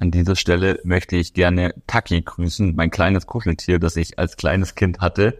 [0.00, 4.74] An dieser Stelle möchte ich gerne Taki grüßen, mein kleines Kuscheltier, das ich als kleines
[4.74, 5.38] Kind hatte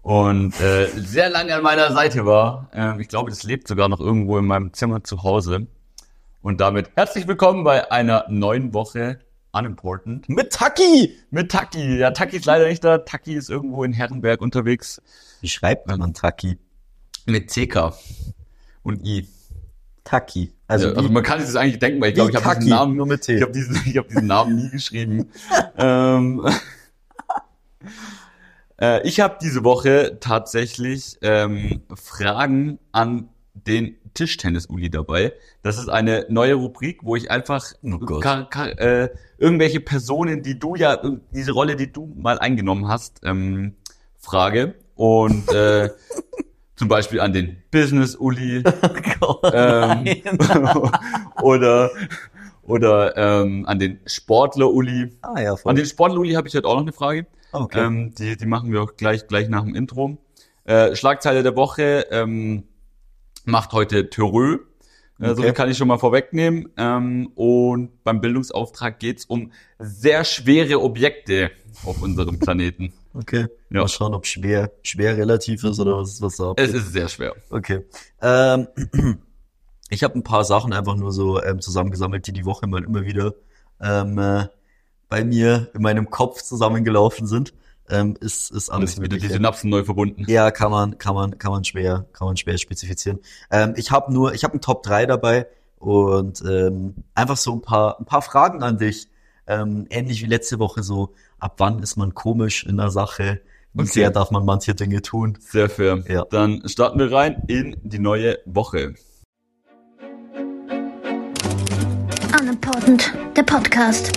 [0.00, 2.70] und äh, sehr lange an meiner Seite war.
[2.72, 5.66] Äh, ich glaube, das lebt sogar noch irgendwo in meinem Zimmer zu Hause.
[6.40, 9.18] Und damit herzlich willkommen bei einer neuen Woche
[9.52, 10.26] Unimportant.
[10.30, 11.14] Mit Taki!
[11.30, 11.98] Mit Taki.
[11.98, 12.96] Ja, Taki ist leider nicht da.
[12.96, 15.02] Taki ist irgendwo in Herrenberg unterwegs.
[15.42, 16.56] Wie schreibt man Taki?
[17.26, 17.92] Mit CK
[18.82, 19.28] und I.
[20.04, 20.54] Taki.
[20.68, 22.70] Also, ja, also man kann sich das eigentlich denken, weil ich glaube, ich habe diesen
[22.70, 23.36] Namen nur mit T.
[23.36, 25.30] Ich habe diesen, ich hab diesen Namen nie geschrieben.
[25.78, 26.46] ähm,
[28.80, 35.32] äh, ich habe diese Woche tatsächlich ähm, Fragen an den Tischtennis-Uli dabei.
[35.62, 41.00] Das ist eine neue Rubrik, wo ich einfach oh äh, irgendwelche Personen, die du ja,
[41.32, 43.74] diese Rolle, die du mal eingenommen hast, ähm,
[44.18, 44.74] frage.
[44.96, 45.90] Und äh,
[46.78, 48.62] zum Beispiel an den Business-Uli
[49.20, 50.06] oh ähm,
[51.42, 51.90] oder
[52.62, 55.18] oder ähm, an den Sportler-Uli.
[55.22, 55.70] Ah ja, voll.
[55.70, 57.26] An den Sportler-Uli habe ich heute auch noch eine Frage.
[57.52, 57.80] Okay.
[57.80, 60.18] Ähm, die, die machen wir auch gleich, gleich nach dem Intro.
[60.64, 62.64] Äh, Schlagzeile der Woche ähm,
[63.44, 64.58] macht heute Thörö.
[65.18, 65.52] Äh, So Okay.
[65.54, 66.68] kann ich schon mal vorwegnehmen.
[66.76, 71.50] Ähm, und beim Bildungsauftrag geht's um sehr schwere Objekte
[71.84, 72.92] auf unserem Planeten.
[73.18, 73.48] Okay.
[73.70, 73.80] Ja.
[73.80, 77.08] Mal schauen, ob schwer, schwer relativ ist oder was ist was da Es ist sehr
[77.08, 77.34] schwer.
[77.50, 77.84] Okay.
[78.22, 78.68] Ähm,
[79.90, 83.04] ich habe ein paar Sachen einfach nur so ähm, zusammengesammelt, die die Woche mal immer
[83.04, 83.34] wieder
[83.80, 84.46] ähm, äh,
[85.08, 87.54] bei mir in meinem Kopf zusammengelaufen sind.
[87.90, 89.26] Ähm, ist ist alles es wieder die.
[89.26, 90.24] Synapsen neu verbunden.
[90.28, 93.18] Ja, kann man, kann man, kann man schwer, kann man schwer spezifizieren.
[93.50, 97.62] Ähm, ich habe nur, ich habe einen Top 3 dabei und ähm, einfach so ein
[97.62, 99.08] paar, ein paar Fragen an dich.
[99.46, 103.40] Ähm, ähnlich wie letzte Woche so, ab wann ist man komisch in der Sache?
[103.72, 103.90] Wie Okay.
[103.90, 105.38] sehr darf man manche Dinge tun?
[105.40, 106.02] Sehr fair.
[106.08, 106.24] Ja.
[106.30, 108.94] Dann starten wir rein in die neue Woche.
[112.40, 114.12] Unimportant, der Podcast.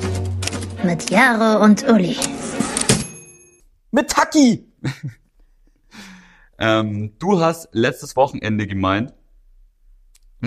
[0.84, 2.16] Mit Jaro und Uli.
[3.92, 4.66] Mit Taki!
[6.64, 9.16] Ähm, du hast letztes Wochenende gemeint,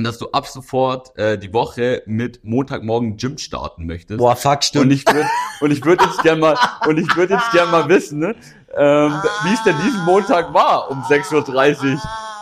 [0.03, 4.19] dass du ab sofort äh, die Woche mit Montagmorgen Gym starten möchtest.
[4.19, 4.93] Boah, fuck, Und stimmt.
[4.93, 5.29] ich würde
[5.61, 8.35] und ich würde jetzt gern mal und ich würde jetzt gern mal wissen, ne,
[8.77, 9.13] ähm,
[9.45, 12.01] wie es denn diesen Montag war um 6:30 Uhr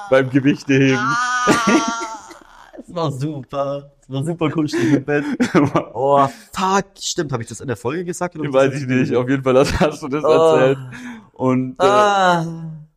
[0.09, 0.99] beim Gewichteheben.
[2.77, 3.91] Das war super.
[4.01, 5.25] Das war super kuschelig im Bett.
[5.95, 6.85] Oh, fuck.
[7.01, 8.37] Stimmt, habe ich das in der Folge gesagt?
[8.37, 9.15] Oder Weiß ich nicht.
[9.15, 10.29] Auf jeden Fall hast hast du das Oh.
[10.29, 10.79] erzählt.
[11.33, 12.47] Und äh, Ah.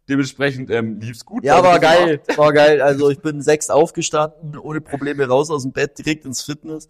[0.10, 1.44] Dementsprechend ähm, lief's gut.
[1.44, 2.82] Ja, war geil, war geil.
[2.82, 6.90] Also ich bin sechs aufgestanden, ohne Probleme raus aus dem Bett, direkt ins Fitness.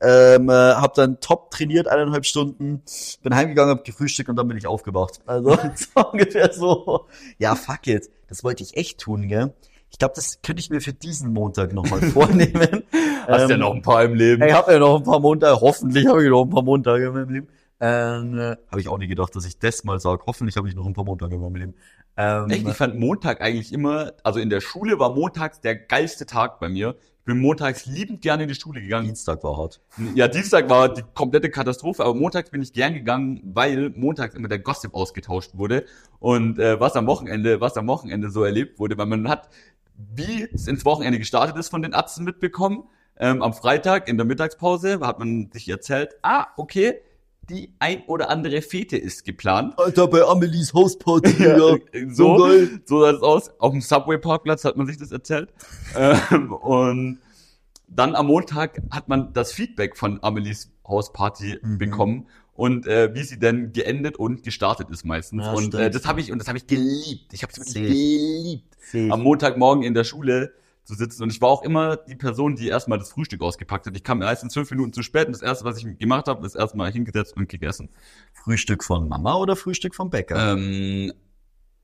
[0.00, 2.82] Ähm, äh, hab dann top trainiert, eineinhalb Stunden,
[3.22, 5.20] bin heimgegangen, hab gefrühstückt und dann bin ich aufgewacht.
[5.24, 5.56] Also
[6.12, 7.06] ungefähr so.
[7.38, 8.10] Ja, fuck it.
[8.28, 9.54] Das wollte ich echt tun, gell?
[9.90, 12.82] Ich glaube, das könnte ich mir für diesen Montag nochmal vornehmen.
[13.26, 14.42] Hast ja Ähm, noch ein paar im Leben.
[14.42, 17.12] Ich habe ja noch ein paar Montage, hoffentlich habe ich noch ein paar Montage in
[17.14, 17.48] meinem Leben.
[17.80, 20.22] Ähm, äh, habe ich auch nie gedacht, dass ich das mal sage.
[20.26, 21.74] Hoffentlich habe ich noch ein paar Montage in meinem Leben.
[22.16, 26.24] Ähm, Echt, ich fand Montag eigentlich immer, also in der Schule war montags der geilste
[26.24, 26.96] Tag bei mir.
[27.18, 29.06] Ich bin montags liebend gerne in die Schule gegangen.
[29.06, 29.80] Dienstag war hart.
[30.14, 34.48] Ja, Dienstag war die komplette Katastrophe, aber montags bin ich gern gegangen, weil montags immer
[34.48, 35.84] der Gossip ausgetauscht wurde
[36.20, 39.48] und äh, was am Wochenende, was am Wochenende so erlebt wurde, weil man hat,
[39.96, 42.84] wie es ins Wochenende gestartet ist, von den Arzten mitbekommen.
[43.18, 47.00] Ähm, am Freitag in der Mittagspause hat man sich erzählt, ah, okay,
[47.48, 49.74] die ein oder andere Fete ist geplant.
[49.78, 51.76] Alter, bei Amelies Hausparty, Ja, ja.
[52.08, 52.80] so, So geil.
[52.84, 53.50] so sah es aus.
[53.60, 55.50] Auf dem Subway-Parkplatz hat man sich das erzählt.
[55.96, 57.18] ähm, und
[57.88, 61.78] dann am Montag hat man das Feedback von Amelies Hausparty Mhm.
[61.78, 65.44] bekommen und äh, wie sie denn geendet und gestartet ist meistens.
[65.44, 67.32] Ja, und äh, das habe ich und das habe ich geliebt.
[67.32, 69.12] Ich habe es geliebt, ich.
[69.12, 70.52] am Montagmorgen in der Schule
[70.86, 71.24] zu sitzen.
[71.24, 73.96] Und ich war auch immer die Person, die erstmal das Frühstück ausgepackt hat.
[73.96, 76.54] Ich kam meistens fünf Minuten zu spät und das erste, was ich gemacht habe, ist
[76.54, 77.90] erstmal hingesetzt und gegessen.
[78.32, 80.52] Frühstück von Mama oder Frühstück vom Bäcker?
[80.52, 81.12] Ähm,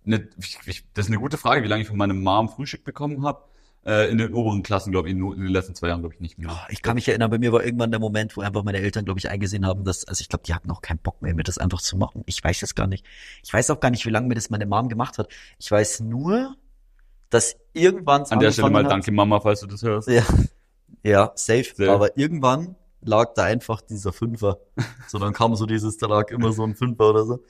[0.05, 2.85] ne, ich, ich, das ist eine gute Frage, wie lange ich von meiner Mom Frühstück
[2.85, 3.45] bekommen habe.
[3.85, 6.21] Äh, in den oberen Klassen, glaube ich, in, in den letzten zwei Jahren, glaube ich,
[6.21, 6.51] nicht mehr.
[6.53, 9.05] Oh, ich kann mich erinnern, bei mir war irgendwann der Moment, wo einfach meine Eltern,
[9.05, 11.43] glaube ich, eingesehen haben, dass, also ich glaube, die hatten auch keinen Bock mehr, mir
[11.43, 12.23] das einfach zu machen.
[12.27, 13.05] Ich weiß es gar nicht.
[13.43, 15.33] Ich weiß auch gar nicht, wie lange mir das meine Mom gemacht hat.
[15.59, 16.55] Ich weiß nur,
[17.33, 20.09] dass irgendwann An der Stelle mal hat- danke Mama, falls du das hörst.
[20.09, 20.23] Ja,
[21.03, 21.65] ja safe.
[21.65, 21.91] Safe.
[21.91, 24.59] Aber irgendwann lag da einfach dieser Fünfer.
[25.09, 27.43] So, dann kam so dieses, da lag immer so ein Fünfer oder so.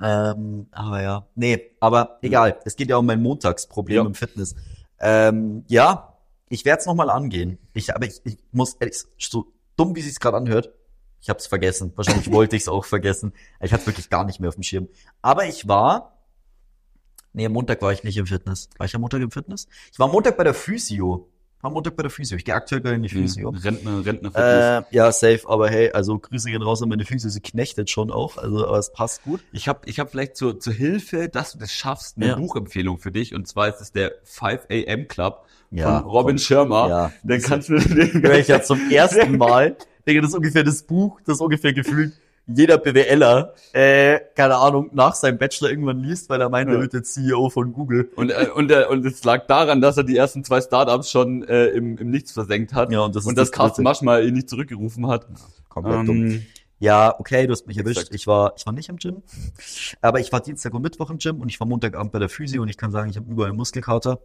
[0.00, 2.58] Ähm, aber ja, nee, aber egal.
[2.64, 4.04] Es geht ja um mein Montagsproblem Ja.
[4.06, 4.54] im Fitness.
[5.00, 6.16] Ähm, ja,
[6.48, 7.58] ich werde es nochmal angehen.
[7.72, 9.46] Ich, aber ich, ich muss ehrlich, so
[9.76, 10.70] dumm wie sich's gerade anhört,
[11.20, 11.92] ich habe es vergessen.
[11.96, 13.32] Wahrscheinlich wollte ich es auch vergessen.
[13.60, 14.88] Ich hatte wirklich gar nicht mehr auf dem Schirm.
[15.22, 16.13] Aber ich war,
[17.34, 18.68] nee, am Montag war ich nicht im Fitness.
[18.78, 19.66] War ich am Montag im Fitness?
[19.92, 21.28] Ich war Montag bei der Physio.
[21.60, 22.36] am Montag bei der Physio.
[22.36, 23.48] Ich gehe aktuell gerade in die Physio.
[23.50, 24.84] Rentner, Rentner Fitness.
[24.90, 28.10] Äh, ja, safe, aber hey, also Grüße gehen raus an meine Physio, sie knechtet schon
[28.10, 29.40] auch, also aber es passt gut.
[29.52, 32.34] Ich habe ich hab vielleicht zur, zur Hilfe, dass du das schaffst, eine Ja.
[32.36, 33.34] Buchempfehlung für dich.
[33.34, 36.38] Und zwar ist es der 5 AM Club Ja, von Robin komm.
[36.38, 36.88] Schirmer.
[36.88, 37.12] Ja.
[37.22, 39.76] Dann kannst du den ja zum ersten Mal.
[40.06, 42.12] Digga, das ist ungefähr das Buch, das ungefähr gefühlt
[42.46, 46.80] jeder BWLer, äh, keine Ahnung, nach seinem Bachelor irgendwann liest, weil er meint, er Ja.
[46.82, 48.10] wird der CEO von Google.
[48.16, 51.42] Und, äh, und, äh, und es lag daran, dass er die ersten zwei Startups schon
[51.44, 52.90] äh, im, im Nichts versenkt hat.
[52.92, 53.82] Ja, und das und dass das Carsten.
[53.82, 55.26] Maschmal ihn nicht zurückgerufen hat.
[55.68, 56.26] Komplett dumm.
[56.26, 56.46] Ähm,
[56.80, 57.98] Ja, okay, du hast mich erwischt.
[57.98, 58.14] Exakt.
[58.14, 59.22] Ich war, ich war nicht im Gym,
[60.02, 62.60] aber ich war Dienstag und Mittwoch im Gym und ich war Montagabend bei der Physio
[62.62, 64.20] und ich kann sagen, ich habe überall Muskelkater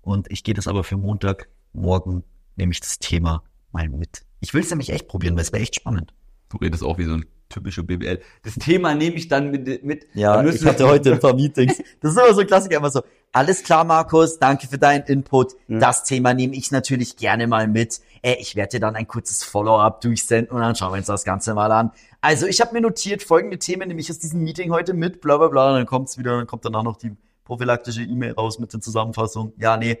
[0.00, 2.24] und ich gehe das aber für Montag morgen
[2.56, 4.22] nehme ich das Thema mal mit.
[4.40, 6.12] Ich will es nämlich echt probieren, weil es wäre echt spannend.
[6.52, 8.20] Du redest auch wie so ein typischer BWL.
[8.42, 9.84] Das Thema nehme ich dann mit.
[9.84, 11.82] mit Ja, ich hatte heute ein paar Meetings.
[12.00, 13.02] Das ist immer so ein Klassiker, immer so,
[13.32, 15.52] alles klar, Markus, danke für deinen Input.
[15.68, 15.78] Ja.
[15.78, 18.00] Das Thema nehme ich natürlich gerne mal mit.
[18.22, 21.24] Äh, ich werde dir dann ein kurzes Follow-up durchsenden und dann schauen wir uns das
[21.24, 21.92] Ganze mal an.
[22.20, 25.38] Also, ich habe mir notiert, folgende Themen nehme ich aus diesem Meeting heute mit, bla
[25.38, 28.72] bla bla, und dann kommt's wieder, dann kommt danach noch die prophylaktische E-Mail raus mit
[28.72, 29.52] der Zusammenfassung.
[29.58, 29.98] Ja, nee.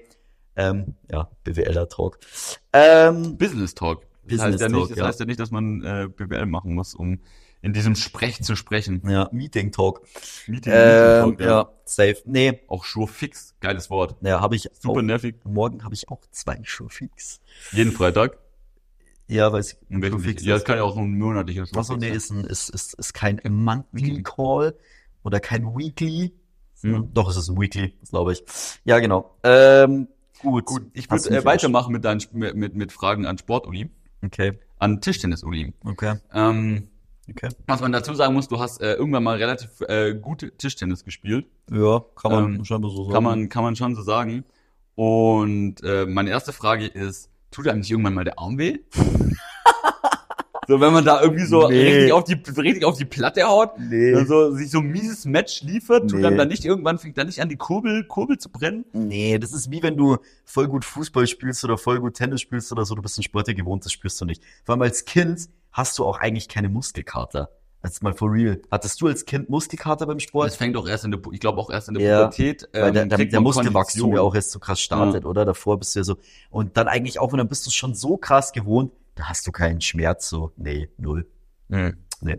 [0.54, 2.18] Ähm, ja, BWLer-Talk.
[2.72, 4.06] Ähm, Business Talk.
[4.24, 5.06] Das Business heißt ja Talk, nicht, das ja.
[5.06, 7.20] heißt ja nicht, dass man äh, BWL machen muss, um
[7.60, 9.02] in diesem Sprech zu sprechen.
[9.08, 10.02] ja, Meeting-Talk.
[10.48, 12.16] Meeting, Ähm, Meeting Talk, ja, safe.
[12.24, 14.16] Nee, Auch Sure Fix, geiles Wort.
[14.20, 15.02] ja, habe ich Super auch.
[15.02, 15.36] nervig.
[15.44, 17.40] Morgen habe ich auch zwei Show fix.
[17.72, 18.38] Jeden Freitag.
[19.28, 19.90] Ja, weiß ich.
[19.90, 22.16] Und welchen- Showfix ja, das kann ja auch ein monatlicher Sure Achso, Fix nee, sein.
[22.16, 24.74] ist, ein, ist, ist, ist kein Monthly Call
[25.22, 26.32] oder kein Weekly.
[26.82, 27.10] Mhm.
[27.14, 28.42] Doch, es ist ein Weekly, glaube ich.
[28.84, 29.36] Ja, genau.
[29.44, 30.08] Ähm,
[30.40, 30.66] gut.
[30.66, 33.88] Gut, ich würde äh, weitermachen mit, deinen, mit, mit, Fragen an Sport-Uli,
[34.24, 35.72] Okay, an Tischtennis-Uli.
[35.84, 36.88] okay, Ähm,
[37.30, 37.48] okay.
[37.66, 41.46] was man dazu sagen muss, du hast äh, irgendwann mal relativ äh, gute Tischtennis gespielt.
[41.70, 43.14] Ja, kann man Ähm, scheinbar so sagen.
[43.14, 44.44] Kann man, kann man schon so sagen.
[44.94, 48.78] Und äh, meine erste Frage ist, tut einem nicht irgendwann mal der Arm weh?
[50.68, 51.82] so, wenn man da irgendwie so Nee.
[51.92, 54.14] richtig, auf die, richtig auf die Platte haut, Nee.
[54.14, 56.36] also sich so ein mieses Match liefert, tut Nee.
[56.36, 58.84] dann nicht irgendwann, fängt dann nicht an, die Kurbel, Kurbel zu brennen?
[58.92, 62.70] Nee, das ist wie wenn du voll gut Fußball spielst oder voll gut Tennis spielst
[62.72, 64.42] oder so, du bist ein Sportler gewohnt, das spürst du nicht.
[64.64, 67.50] Vor allem als Kind hast du auch eigentlich keine Muskelkater.
[67.84, 68.60] Jetzt mal for real.
[68.70, 70.46] Hattest du als Kind Muskelkater beim Sport?
[70.46, 72.68] Das fängt auch erst in der, ich glaube auch erst in der Ja, Pubertät.
[72.72, 75.44] Weil ähm, der, der, der man Muskelwachstum ja auch erst so krass startet, oder?
[75.44, 76.16] Davor bist du ja so.
[76.50, 79.52] Und dann eigentlich auch, und dann bist du schon so krass gewohnt, da hast du
[79.52, 80.52] keinen Schmerz, so.
[80.56, 81.26] Nee, null.
[81.70, 81.96] Hm.
[82.20, 82.38] Nee.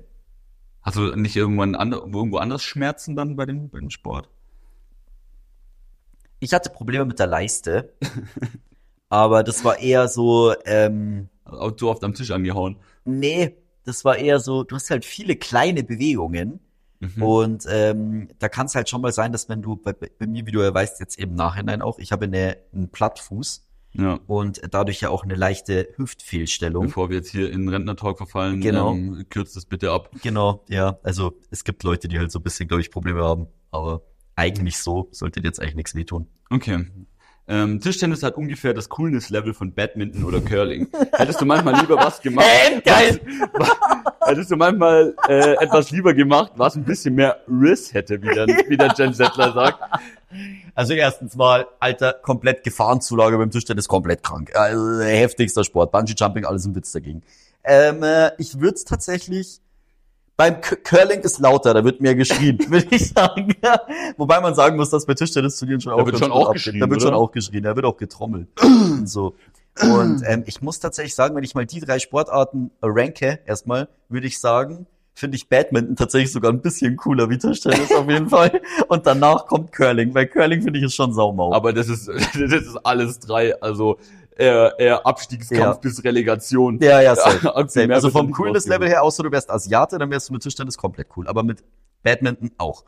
[0.82, 4.30] Hast du nicht irgendwann ander, irgendwo anders Schmerzen dann bei dem, bei dem Sport?
[6.40, 7.94] Ich hatte Probleme mit der Leiste.
[9.10, 12.78] aber das war eher so, ähm, Auch zu oft am Tisch angehauen.
[13.06, 13.56] nee,
[13.86, 16.60] das war eher so, du hast halt viele kleine Bewegungen.
[17.00, 17.24] Mhm.
[17.24, 20.46] Und ähm, da kann es halt schon mal sein, dass wenn du, bei, bei mir,
[20.46, 24.20] wie du ja weißt, jetzt im Nachhinein auch, ich habe eine, einen Plattfuß Ja.
[24.28, 26.88] und dadurch ja auch eine leichte Hüftfehlstellung.
[26.88, 28.94] Bevor wir jetzt hier in Rentner-Talk verfallen, Genau.
[28.94, 30.10] ähm, kürzt es bitte ab.
[30.24, 30.98] Genau, ja.
[31.04, 33.48] Also es gibt Leute, die halt so ein bisschen, glaube ich, Probleme haben.
[33.72, 34.02] Aber
[34.36, 36.28] eigentlich so sollte jetzt eigentlich nichts wehtun.
[36.50, 36.86] Okay.
[37.48, 40.88] Ähm, Tischtennis hat ungefähr das Coolness-Level von Badminton oder Curling.
[41.12, 42.46] Hättest du manchmal lieber was gemacht?
[42.72, 43.20] Ähm, geil.
[43.54, 43.70] Was,
[44.28, 48.48] hättest du manchmal äh, etwas lieber gemacht, was ein bisschen mehr Riss hätte, wie der,
[48.48, 49.80] wie der Jen Settler sagt.
[50.76, 54.56] Also erstens mal, Alter, komplett Gefahrenzulage beim Tischtennis, komplett krank.
[54.56, 55.92] Also heftigster Sport.
[55.92, 57.22] Bungee Jumping, alles ein Witz dagegen.
[57.64, 59.62] Ähm, äh, ich würde es tatsächlich
[60.36, 63.54] beim Curling ist lauter, da wird mehr geschrien, würde ich sagen.
[64.18, 66.90] Wobei man sagen muss, dass bei Tischtennisturnieren schon Da auch wird schon auch geschrien, Da
[66.90, 67.18] wird schon oder?
[67.18, 68.48] auch geschrien, da wird auch getrommelt.
[68.62, 69.36] Und so.
[69.82, 74.28] Und ähm, ich muss tatsächlich sagen, wenn ich mal die drei Sportarten ranke, erstmal, würde
[74.28, 74.86] ich sagen,
[75.16, 78.62] finde ich Badminton tatsächlich sogar ein bisschen cooler wie Tischtennis auf jeden Fall.
[78.88, 81.54] Und danach kommt Curling, weil Curling finde ich ist schon saumau.
[81.54, 83.98] Aber das ist, das ist alles drei, also
[84.38, 85.74] eher, eher Abstiegskampf Ja.
[85.74, 86.80] bis Relegation.
[86.82, 87.46] Ja, ja, safe.
[87.46, 87.94] Ja, safe.
[87.94, 91.28] Also vom Coolness-Level her, außer du wärst Asiate, dann wärst du mit Tischtennis komplett cool.
[91.28, 91.64] Aber mit
[92.04, 92.84] Badminton auch.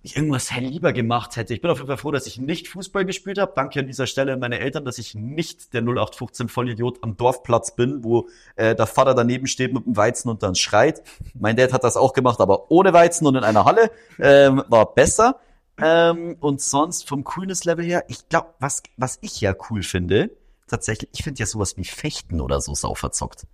[0.00, 1.52] Ich irgendwas lieber gemacht hätte.
[1.52, 3.52] Ich bin auf jeden Fall froh, dass ich nicht Fußball gespielt habe.
[3.56, 7.74] Danke an dieser Stelle an meine Eltern, dass ich nicht der 0815 Vollidiot am Dorfplatz
[7.74, 11.02] bin, wo äh, der Vater daneben steht mit dem Weizen und dann schreit.
[11.34, 13.90] Mein Dad hat das auch gemacht, aber ohne Weizen und in einer Halle.
[14.20, 15.40] Ähm, war besser.
[15.82, 20.30] Ähm, und sonst vom Coolness-Level her, ich glaube, was, was ich ja cool finde,
[20.68, 23.46] tatsächlich, ich finde ja sowas wie Fechten oder so sau verzockt.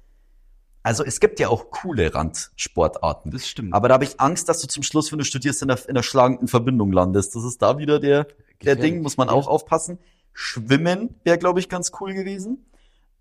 [0.83, 3.30] Also es gibt ja auch coole Randsportarten.
[3.30, 3.73] Das stimmt.
[3.73, 5.94] Aber da habe ich Angst, dass du zum Schluss, wenn du studierst, in der, in
[5.94, 7.35] der schlagenden Verbindung landest.
[7.35, 8.26] Das ist da wieder der,
[8.62, 8.76] der.
[8.76, 9.99] Ding, muss man auch aufpassen.
[10.35, 12.66] Schwimmen wäre, glaube ich, ganz cool gewesen.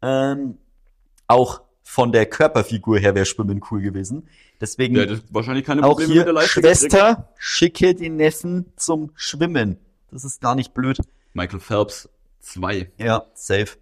[0.02, 0.58] Ähm,
[1.28, 4.28] auch von der Körperfigur her wäre Schwimmen cool gewesen.
[4.60, 6.64] Deswegen ja, wahrscheinlich keine auch Probleme hier, mit der Leistung.
[6.64, 9.78] Schwester, schicke die Neffen zum Schwimmen.
[10.12, 11.00] Das ist gar nicht blöd.
[11.34, 12.10] Michael Phelps
[12.42, 12.92] 2.
[12.98, 13.78] Ja, safe.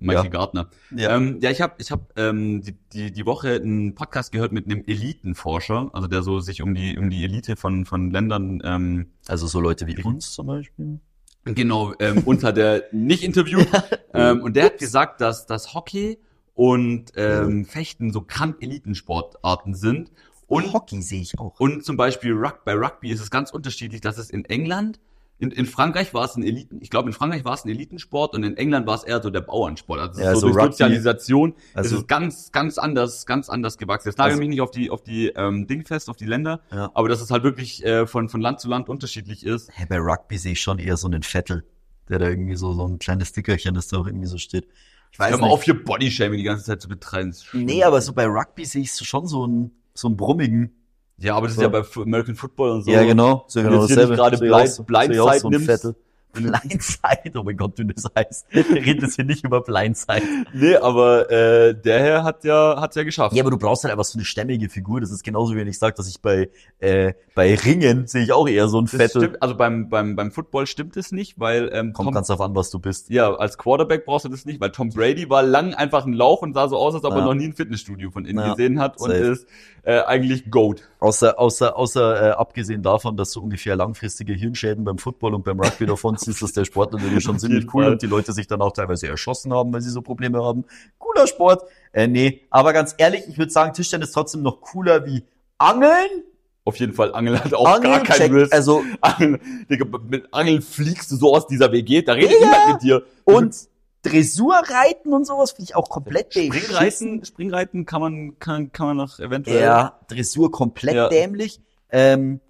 [0.00, 0.30] Michael Ja.
[0.30, 0.70] Gardner.
[0.94, 1.16] Ja.
[1.16, 4.66] Ähm, ja, ich habe ich hab, ähm, die, die, die Woche einen Podcast gehört mit
[4.66, 9.10] einem Elitenforscher, also der so sich um die, um die Elite von, von Ländern ähm,
[9.28, 11.00] Also so Leute wie uns zum Beispiel.
[11.44, 13.68] Genau, ähm, uns hat er nicht interviewt.
[14.14, 16.18] ähm, und der hat gesagt, dass das Hockey
[16.54, 20.10] und ähm, Fechten so krank Elitensportarten sind.
[20.46, 21.58] Und, Hockey sehe ich auch.
[21.60, 24.98] und zum Beispiel Rug, bei Rugby ist es ganz unterschiedlich, dass es in England,
[25.40, 28.34] in, in Frankreich war es ein Eliten, ich glaube in Frankreich war es ein Elitensport
[28.34, 29.98] und in England war es eher so der Bauernsport.
[30.00, 33.48] Also, es Ja, ist so, durch Rugby- Sozialisation, Also- es ist ganz, ganz anders, ganz
[33.48, 34.08] anders gewachsen.
[34.08, 36.60] Jetzt nagel Also- mich nicht auf die, auf die ähm, Ding fest, auf die Länder,
[36.72, 36.90] Ja.
[36.94, 39.70] aber dass es halt wirklich äh, von, von Land zu Land unterschiedlich ist.
[39.76, 41.64] Hä, bei Rugby sehe ich schon eher so einen Vettel,
[42.08, 44.68] der da irgendwie so, so ein kleines Stickerchen, das da auch irgendwie so steht.
[45.12, 45.54] Ich weiß Hör mal nicht.
[45.54, 47.34] auf, hier Bodyshaming die ganze Zeit zu betreiben.
[47.52, 50.76] Nee, aber so bei Rugby sehe ich schon so einen, so einen brummigen.
[51.20, 51.62] Ja, aber das So.
[51.62, 52.90] ist ja bei American Football und so.
[52.90, 53.44] Ja, genau.
[53.46, 55.66] So genau jetzt hier nicht gerade Blind- so- Blindside so nimmst.
[55.66, 55.94] Vettel.
[56.32, 58.46] Blindside, oh mein Gott, du das heißt.
[58.50, 60.22] Wir reden jetzt hier nicht über Blindside.
[60.52, 63.34] Nee, aber äh, der Herr hat ja hat's ja geschafft.
[63.36, 65.00] Ja, aber du brauchst halt einfach so eine stämmige Figur.
[65.00, 68.32] Das ist genauso, wie wenn ich sage, dass ich bei, äh, bei Ringen sehe ich
[68.32, 69.08] auch eher so Vettel.
[69.22, 72.40] stimmt, also beim, beim, beim Football stimmt es nicht, weil ähm, Kommt Tom, ganz auf
[72.40, 73.10] an, was du bist.
[73.10, 76.42] ja, als Quarterback brauchst du das nicht, weil Tom Brady war lang einfach ein Lauch
[76.42, 77.24] und sah so aus, als ob er Ja.
[77.24, 79.18] noch nie ein Fitnessstudio von innen Ja, gesehen hat und safe.
[79.18, 79.46] ist
[79.82, 80.82] äh, eigentlich Goat.
[81.00, 85.58] Außer, außer, außer äh, abgesehen davon, dass du ungefähr langfristige Hirnschäden beim Football und beim
[85.58, 88.60] Rugby davon ziehst, ist der Sport natürlich schon ziemlich cool und die Leute sich dann
[88.62, 90.64] auch teilweise erschossen haben, weil sie so Probleme haben.
[90.98, 91.64] Cooler Sport.
[91.92, 95.24] Äh, nee, aber ganz ehrlich, ich würde sagen, Tischtennis ist trotzdem noch cooler wie
[95.58, 96.24] Angeln.
[96.64, 98.52] Auf jeden Fall, Angeln hat auch Angeln gar keinen Riss.
[98.52, 102.44] also Angeln, Digga, mit Angeln fliegst du so aus dieser WG, da redet Digga!
[102.44, 103.02] niemand mit dir.
[103.24, 103.54] und
[104.02, 106.52] Dressurreiten und sowas finde ich auch komplett beschissen.
[106.52, 109.62] Springreiten, Springreiten kann man, kann, kann man noch eventuell.
[109.62, 111.08] Ja, Dressur komplett Ja.
[111.08, 111.60] dämlich.
[111.90, 112.40] Ähm,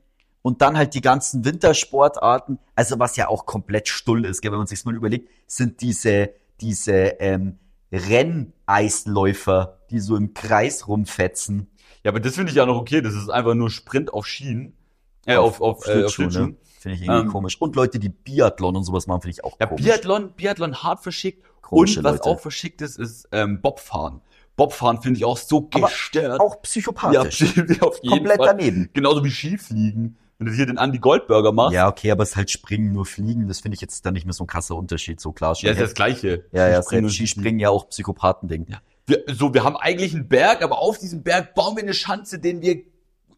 [0.43, 4.59] und dann halt die ganzen Wintersportarten, also was ja auch komplett stull ist, gell, wenn
[4.59, 6.31] man sich's mal überlegt, sind diese,
[6.61, 7.59] diese ähm,
[8.67, 11.71] Renneisläufer, die so im Kreis rumfetzen.
[12.05, 13.01] Ja, aber das finde ich ja noch okay.
[13.03, 14.75] Das ist einfach nur Sprint auf Schienen.
[15.27, 16.51] Äh, auf, auf, äh, auf Schlittschuhen.
[16.51, 16.57] ne?
[16.79, 17.61] Finde ich irgendwie Ähm, komisch.
[17.61, 19.85] Und Leute, die Biathlon und sowas machen, finde ich auch Ja, komisch.
[19.85, 21.45] Biathlon, Biathlon hart verschickt.
[21.61, 22.25] Komische und was Leute.
[22.25, 24.23] auch verschickt ist, ist ähm, Bobfahren.
[24.57, 26.41] Bobfahren finde ich auch so Aber gestört.
[26.41, 27.43] Auch ja, psychopathisch.
[27.81, 28.47] auf jeden Komplett Fall.
[28.47, 28.89] daneben.
[28.95, 30.17] Genauso wie Skifliegen.
[30.41, 31.75] Wenn du hier den Andy Goldberger machst.
[31.75, 34.25] Ja, okay, aber es ist halt Springen, nur Fliegen, das finde ich jetzt dann nicht
[34.25, 35.55] mehr so ein krasser Unterschied, so klar.
[35.61, 36.47] Ja, ist ja das Gleiche.
[36.51, 38.67] ja, ja, Skispringen und Skispringen ja auch Psychopathending.
[38.71, 38.81] Ja.
[39.07, 42.39] Wir, so, wir haben eigentlich einen Berg, aber auf diesem Berg bauen wir eine Schanze,
[42.39, 42.81] den wir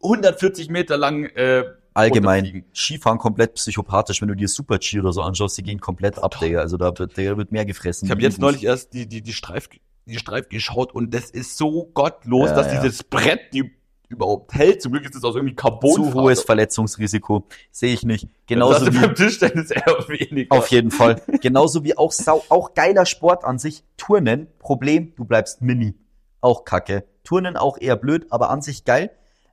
[0.00, 2.64] 140 Meter lang äh, Allgemein.
[2.72, 6.38] Skifahren komplett psychopathisch, wenn du dir Super G oder so anschaust, die gehen komplett ab,
[6.40, 6.60] Digga.
[6.60, 8.06] Also da wird, der wird mehr gefressen.
[8.06, 9.68] Ich habe jetzt neulich erst die, die, die Streif,
[10.06, 12.80] die Streif geschaut und das ist so gottlos, Ja, dass ja.
[12.80, 13.72] dieses Brett die
[14.12, 14.82] überhaupt hält.
[14.82, 15.92] Zum Glück ist es aus irgendwie Carbon.
[15.92, 17.44] zu hohes Verletzungsrisiko.
[17.70, 18.28] Sehe ich nicht.
[18.46, 20.56] Genauso wie, beim Tischtennis eher weniger.
[20.56, 21.22] auf jeden Fall.
[21.40, 23.84] Genauso wie auch sau, auch geiler Sport an sich.
[23.96, 25.94] Turnen, Problem, du bleibst mini.
[26.40, 27.04] Auch kacke.
[27.24, 29.10] Turnen auch eher blöd, aber an sich geil.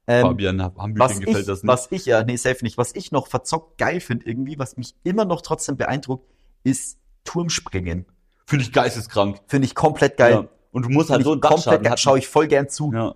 [0.08, 1.72] Ähm, Fabian, haben wir was den ich, gefällt das nicht.
[1.72, 2.80] was ich, ja, nee, safe nicht.
[2.80, 6.28] Was ich noch verzockt geil finde irgendwie, was mich immer noch trotzdem beeindruckt,
[6.64, 8.08] ist Turmspringen.
[8.48, 9.40] Finde ich geisteskrank.
[9.46, 10.32] Finde ich komplett geil.
[10.32, 10.48] Ja.
[10.72, 11.92] Und du musst halt so komplett Dachschaden geil.
[11.92, 11.98] haben.
[11.98, 12.92] Schaue ich voll gern zu.
[12.92, 13.16] Ja.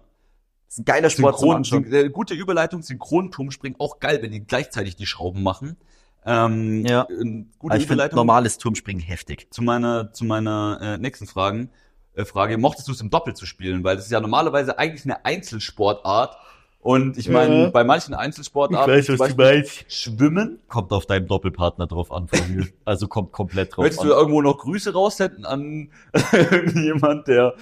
[0.74, 1.84] Ist ein geiler Sport zum Synchron, Anschauen.
[1.86, 5.77] syn äh, gute Überleitung, Synchronturmspringen, auch geil, wenn die gleichzeitig die Schrauben machen.
[6.25, 7.01] Ähm, Ja.
[7.10, 9.48] äh, Gute ich finde Überleitung normales Turmspringen heftig.
[9.51, 11.70] zu meiner, zu meiner äh, nächsten Fragen,
[12.15, 12.58] äh, Frage.
[12.58, 13.84] Mochtest du es im Doppel zu spielen?
[13.84, 16.38] Weil das ist ja normalerweise eigentlich eine Einzelsportart.
[16.80, 17.70] Und ich meine, Ja.
[17.70, 19.65] bei manchen Einzelsportarten, zum Beispiel.
[19.88, 22.68] Schwimmen, Kommt auf deinen Doppelpartner drauf an, von mir.
[22.86, 25.89] Also kommt komplett drauf möchtest du irgendwo noch Grüße raussenden an
[26.34, 27.53] irgendjemand, der,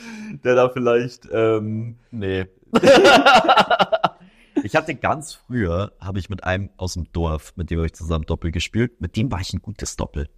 [0.43, 2.45] der da vielleicht, ähm, Nee.
[4.63, 7.93] ich hatte ganz früher, habe ich mit einem aus dem Dorf, mit dem habe ich
[7.93, 9.01] zusammen Doppel gespielt.
[9.01, 10.29] Mit dem war ich ein gutes Doppel.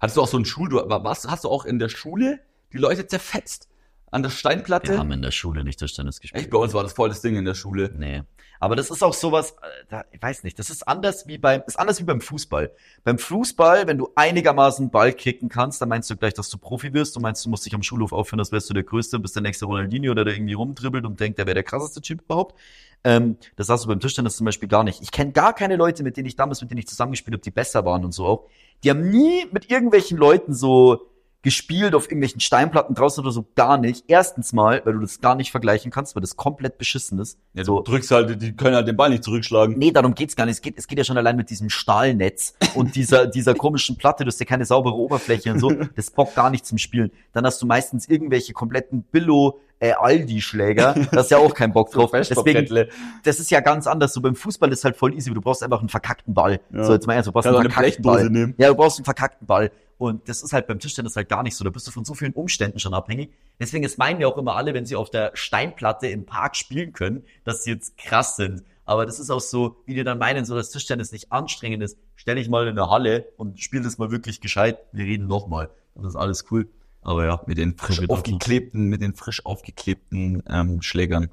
[0.00, 2.40] hattest du auch so einen Schul, du, was, hast du auch in der Schule
[2.72, 3.68] die Leute zerfetzt?
[4.10, 4.92] An der Steinplatte?
[4.92, 6.44] Wir haben in der Schule nicht Tischtennis gespielt.
[6.44, 7.92] Echt, bei uns war das voll das Ding in der Schule.
[7.96, 8.22] Nee.
[8.60, 11.62] Aber das ist auch sowas, äh, da, ich weiß nicht, das ist anders wie beim,
[11.66, 12.72] ist anders wie beim Fußball.
[13.04, 16.92] Beim Fußball, wenn du einigermaßen Ball kicken kannst, dann meinst du gleich, dass du Profi
[16.92, 17.14] wirst.
[17.14, 19.42] Du meinst, du musst dich am Schulhof aufführen, als wärst du der Größte, bist der
[19.42, 22.58] nächste Ronaldinho, der da irgendwie rumdribbelt und denkt, der wäre der krasseste Typ überhaupt.
[23.04, 25.02] Ähm, das hast du beim Tischtennis zum Beispiel gar nicht.
[25.02, 27.52] Ich kenne gar keine Leute, mit denen ich damals, mit denen ich zusammengespielt habe, die
[27.52, 28.48] besser waren und so auch.
[28.82, 31.07] Die haben nie mit irgendwelchen Leuten so
[31.48, 34.04] gespielt auf irgendwelchen Steinplatten draußen oder so gar nicht.
[34.06, 37.38] Erstens mal, weil du das gar nicht vergleichen kannst, weil das komplett beschissen ist.
[37.54, 39.78] Ja, so, du drückst halt, die können halt den Ball nicht zurückschlagen.
[39.78, 40.56] Nee, darum geht's gar nicht.
[40.56, 44.24] Es geht, es geht ja schon allein mit diesem Stahlnetz und dieser, dieser komischen Platte.
[44.24, 45.72] Du hast ja keine saubere Oberfläche und so.
[45.96, 47.10] Das bockt gar nicht zum Spielen.
[47.32, 50.96] Dann hast du meistens irgendwelche kompletten Billo, äh, Aldi-Schläger.
[51.10, 52.10] Da hast ja auch keinen Bock drauf.
[52.12, 52.88] Deswegen,
[53.24, 54.12] das ist ja ganz anders.
[54.12, 55.32] So beim Fußball ist halt voll easy.
[55.32, 56.60] Du brauchst einfach einen verkackten Ball.
[56.74, 56.84] Ja.
[56.84, 58.28] So, jetzt mal ernst, du brauchst auch einen eine verkackten Ball.
[58.28, 58.54] nehmen.
[58.58, 59.70] Ja, du brauchst einen verkackten Ball.
[59.98, 61.64] Und das ist halt beim Tischtennis halt gar nicht so.
[61.64, 63.32] Da bist du von so vielen Umständen schon abhängig.
[63.58, 66.92] Deswegen ist meinen ja auch immer alle, wenn sie auf der Steinplatte im Park spielen
[66.92, 68.62] können, dass sie jetzt krass sind.
[68.84, 71.98] Aber das ist auch so, wie die dann meinen, so dass Tischtennis nicht anstrengend ist.
[72.14, 74.78] Stell dich mal in der Halle und spiel das mal wirklich gescheit.
[74.92, 75.68] Wir reden nochmal.
[75.94, 76.68] Das ist alles cool.
[77.02, 81.28] Aber ja, Mit den frisch aufgeklebten, mit den frisch aufgeklebten ähm, Schlägern.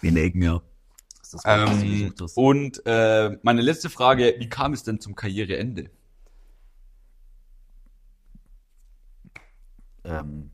[0.00, 0.62] wir legen ja.
[1.30, 5.90] Das Ähm, und äh, meine letzte Frage, wie kam es denn zum Karriereende?
[10.08, 10.50] Ähm,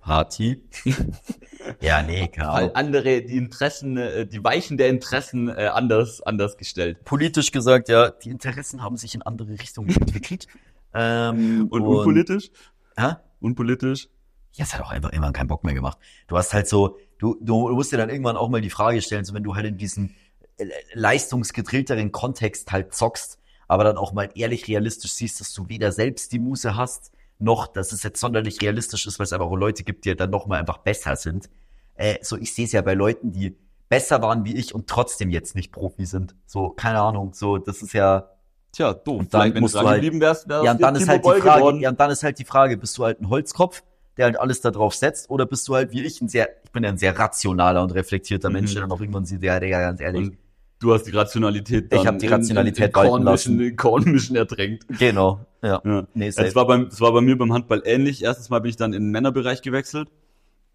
[0.00, 0.62] Party.
[1.80, 6.56] ja, nee, keine Weil andere die Interessen, äh, die Weichen der Interessen äh, anders, anders
[6.56, 7.04] gestellt.
[7.04, 10.46] Politisch gesagt, ja, die Interessen haben sich in andere Richtungen entwickelt.
[10.94, 12.50] Ähm, Und, unpolitisch?
[12.96, 13.16] Hä?
[13.40, 14.08] Unpolitisch?
[14.54, 15.98] Ja, es hat auch einfach irgendwann keinen Bock mehr gemacht.
[16.26, 19.24] Du hast halt so, du, du musst dir dann irgendwann auch mal die Frage stellen,
[19.24, 20.16] so wenn du halt in diesen
[20.56, 23.38] äh, leistungsgedrillteren Kontext halt zockst,
[23.68, 27.66] aber dann auch mal ehrlich realistisch siehst, dass du weder selbst die Muße hast, noch,
[27.68, 30.46] dass es jetzt sonderlich realistisch ist, weil es einfach auch Leute gibt, die dann noch
[30.46, 31.48] mal einfach besser sind.
[31.94, 33.56] Äh, so, ich sehe es ja bei Leuten, die
[33.88, 36.34] besser waren wie ich und trotzdem jetzt nicht Profi sind.
[36.46, 38.28] So, keine Ahnung, so, das ist ja,
[38.70, 39.20] Tja, doof.
[39.20, 40.94] Und dann Vielleicht, wenn du musst du dran halt- geblieben wärst, wärst ja, und dann
[40.94, 41.80] ist halt die Frage, geworden.
[41.80, 43.82] ja, und dann ist halt die Frage, bist du halt ein Holzkopf,
[44.18, 46.70] der halt alles da drauf setzt, oder bist du halt wie ich ein sehr, ich
[46.70, 48.74] bin ja ein sehr rationaler und reflektierter Mensch, Mhm.
[48.74, 50.28] der dann auch irgendwann sieht, ja, Digga, ganz ehrlich.
[50.28, 50.38] Und
[50.80, 53.76] du hast die Rationalität dann Ich hab die in- Rationalität in, in walten Kornmischen, in
[53.76, 54.86] Kornmischen ertränkt.
[54.98, 55.80] genau, ja.
[55.84, 56.06] Ja.
[56.14, 56.46] Nee, safe.
[56.46, 58.22] Das war, beim, das war bei mir beim Handball ähnlich.
[58.22, 60.08] Erstens mal bin ich dann in den Männerbereich gewechselt.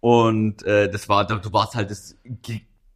[0.00, 2.16] Und äh, das war, du warst halt das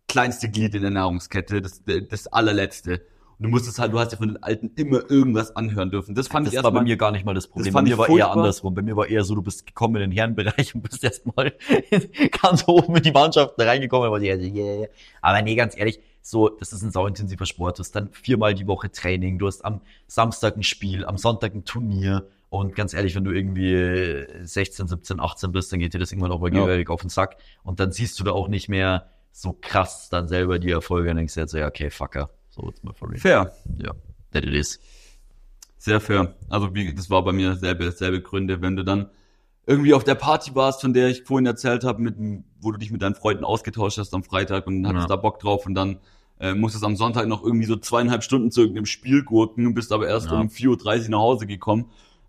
[0.06, 3.00] kleinste Glied in der Nahrungskette, das, das allerletzte.
[3.38, 6.14] Und du musstest halt, du hast ja von den Alten immer irgendwas anhören dürfen.
[6.14, 6.84] Das fand das ich war bei erstmal.
[6.84, 7.66] mir gar nicht mal das Problem.
[7.66, 8.32] das Bei fand mir ich war eher furchtbar.
[8.36, 8.74] andersrum.
[8.74, 11.52] Bei mir war eher so, du bist gekommen in den Herrenbereich und bist erstmal
[12.42, 14.12] ganz oben in die Mannschaften reingekommen.
[14.12, 14.88] Also, yeah, yeah.
[15.22, 16.00] Aber nee, ganz ehrlich,
[16.30, 17.78] so, das ist ein sauintensiver Sport.
[17.78, 21.54] Du hast dann viermal die Woche Training, du hast am Samstag ein Spiel, am Sonntag
[21.54, 22.28] ein Turnier.
[22.50, 26.32] Und ganz ehrlich, wenn du irgendwie 16, 17, 18 bist, dann geht dir das irgendwann
[26.32, 26.88] auch mal Ja.
[26.88, 27.36] auf den Sack.
[27.62, 31.16] Und dann siehst du da auch nicht mehr so krass dann selber die Erfolge und
[31.16, 32.30] denkst dir jetzt so, ja, okay, fucker.
[32.50, 33.20] So, jetzt mal for real.
[33.20, 33.52] Fair.
[33.78, 33.92] Ja,
[34.32, 34.80] that it is.
[35.78, 36.34] Sehr fair.
[36.48, 39.10] Also wie, das war bei mir selbe, selbe Gründe, wenn du dann
[39.66, 42.16] irgendwie auf der Party warst, von der ich vorhin erzählt habe, mit,
[42.60, 45.08] wo du dich mit deinen Freunden ausgetauscht hast am Freitag und hattest Ja.
[45.08, 45.98] da Bock drauf und dann
[46.40, 49.92] äh, musstest am Sonntag noch irgendwie so zweieinhalb Stunden zu irgendeinem Spiel gurken und bist
[49.92, 50.38] aber erst Ja.
[50.40, 51.86] um 4.30 Uhr nach Hause gekommen.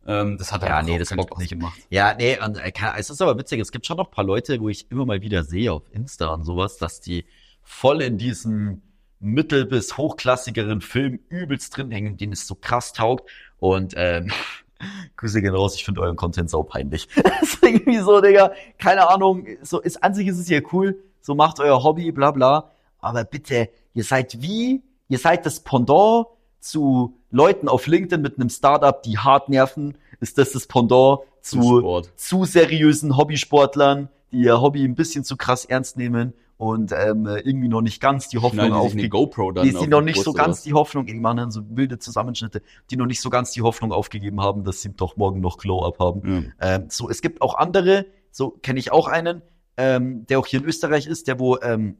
[0.07, 1.49] Ähm, das hat Ja, nee, auch das Spaß nicht.
[1.49, 1.77] gemacht.
[1.89, 4.59] Ja, nee, und äh, es ist aber witzig, es gibt schon noch ein paar Leute,
[4.59, 7.25] wo ich immer mal wieder sehe auf Insta und sowas, dass die
[7.61, 8.81] voll in diesem
[9.19, 13.29] mittel- bis hochklassigeren Film übelst drin hängen, denen es so krass taugt.
[13.59, 14.31] Und ähm,
[15.17, 17.07] Grüße gehen raus, ich finde euren Content sau peinlich.
[17.23, 20.97] das ist irgendwie so, Digga, keine Ahnung, so ist an sich ist es ja cool,
[21.21, 22.71] so macht euer Hobby, bla bla.
[22.99, 26.27] Aber bitte, ihr seid wie, ihr seid das Pendant
[26.59, 31.79] zu Leuten auf LinkedIn mit einem Startup, die hart nerven, ist das das Pendant zu
[31.79, 32.11] Sport.
[32.15, 37.69] zu seriösen Hobbysportlern, die ihr Hobby ein bisschen zu krass ernst nehmen und ähm, irgendwie
[37.69, 39.07] noch nicht ganz die Hoffnung Schneiden die.
[39.07, 41.51] GoPro dann Die, auf die noch nicht Brust so ganz die Hoffnung, die machen dann
[41.51, 45.15] so wilde Zusammenschnitte, die noch nicht so ganz die Hoffnung aufgegeben haben, dass sie doch
[45.15, 46.51] morgen noch Glow-Up haben.
[46.59, 46.75] Ja.
[46.75, 49.41] Ähm, so, es gibt auch andere, so kenne ich auch einen,
[49.77, 51.95] ähm, der auch hier in Österreich ist, der wo, ähm,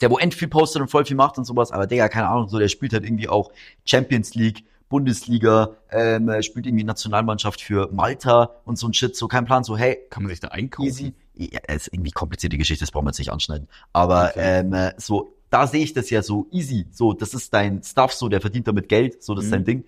[0.00, 2.48] der wo end viel postet und voll viel macht und sowas, aber Digga, keine Ahnung,
[2.48, 3.50] so, der spielt halt irgendwie auch
[3.84, 9.28] Champions League, Bundesliga, ähm, er spielt irgendwie Nationalmannschaft für Malta und so ein Shit, so
[9.28, 10.88] kein Plan, so, hey, Kann man sich da einkaufen?
[10.88, 11.14] easy.
[11.34, 13.68] Ja, ist irgendwie komplizierte Geschichte, das brauchen wir jetzt nicht anschneiden.
[13.92, 14.60] Aber Okay.
[14.60, 16.86] ähm, äh, so, da sehe ich das ja so easy.
[16.90, 19.54] So, das ist dein Stuff, so, der verdient damit Geld, so, das ist Mhm.
[19.56, 19.84] dein Ding.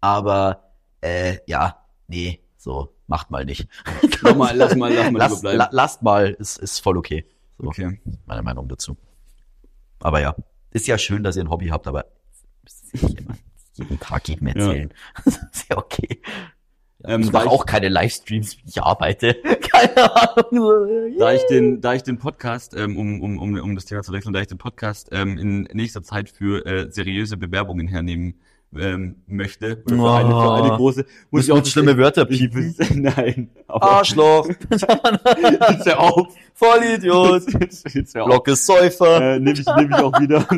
[0.00, 3.66] Aber äh, ja, nee, so, macht mal nicht.
[4.22, 7.24] Lass mal, lass mal, lass mal Lass, la, lasst mal, ist, ist voll okay.
[7.58, 8.00] So, okay.
[8.26, 8.96] meine Meinung dazu.
[10.04, 10.36] Aber ja,
[10.70, 12.04] ist ja schön, dass ihr ein Hobby habt, aber
[12.92, 14.92] jeden Tag jedem erzählen.
[15.24, 16.20] Das ist ja okay.
[17.04, 19.34] Ähm, ich mache auch keine Livestreams, wie ich arbeite.
[19.72, 21.18] Keine Ahnung.
[21.18, 24.12] Da ich den, da ich den Podcast, ähm, um, um, um, um das Thema zu
[24.12, 28.40] wechseln, da ich den Podcast ähm, in nächster Zeit für äh, seriöse Bewerbungen hernehmen
[28.78, 32.74] ähm, möchte, oder für, eine, für eine große, Muss ich auch schlimme Wörter piepen?
[32.94, 34.48] Nein, aber Arschloch.
[34.70, 36.34] jetzt hör auf.
[36.54, 37.44] Vollidiot.
[38.12, 39.34] Glocke Säufer.
[39.34, 40.46] Äh, nehme ich, nehm ich auch wieder.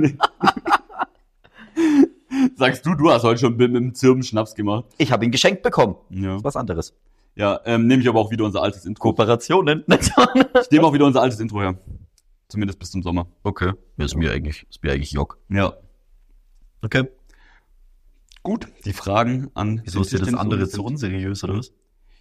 [2.57, 4.85] Sagst du, du hast heute schon mit, mit dem Zirben Schnaps gemacht.
[4.99, 5.97] Ich habe ihn geschenkt bekommen.
[6.11, 6.95] Ja, Was anderes.
[7.35, 9.03] ja ähm, nehme ich aber auch wieder unser altes Intro.
[9.03, 9.85] Kooperationen.
[9.89, 11.77] Ich nehme auch wieder unser altes Intro her.
[12.49, 13.27] Zumindest bis zum Sommer.
[13.43, 13.73] okay.
[13.97, 15.39] Ist mir eigentlich, ist mir eigentlich Jock.
[15.49, 15.75] Ja.
[16.83, 17.05] Okay.
[18.47, 19.81] Gut, die Fragen an.
[19.83, 21.73] Wieso ist dir das andere zu unseriös, oder was?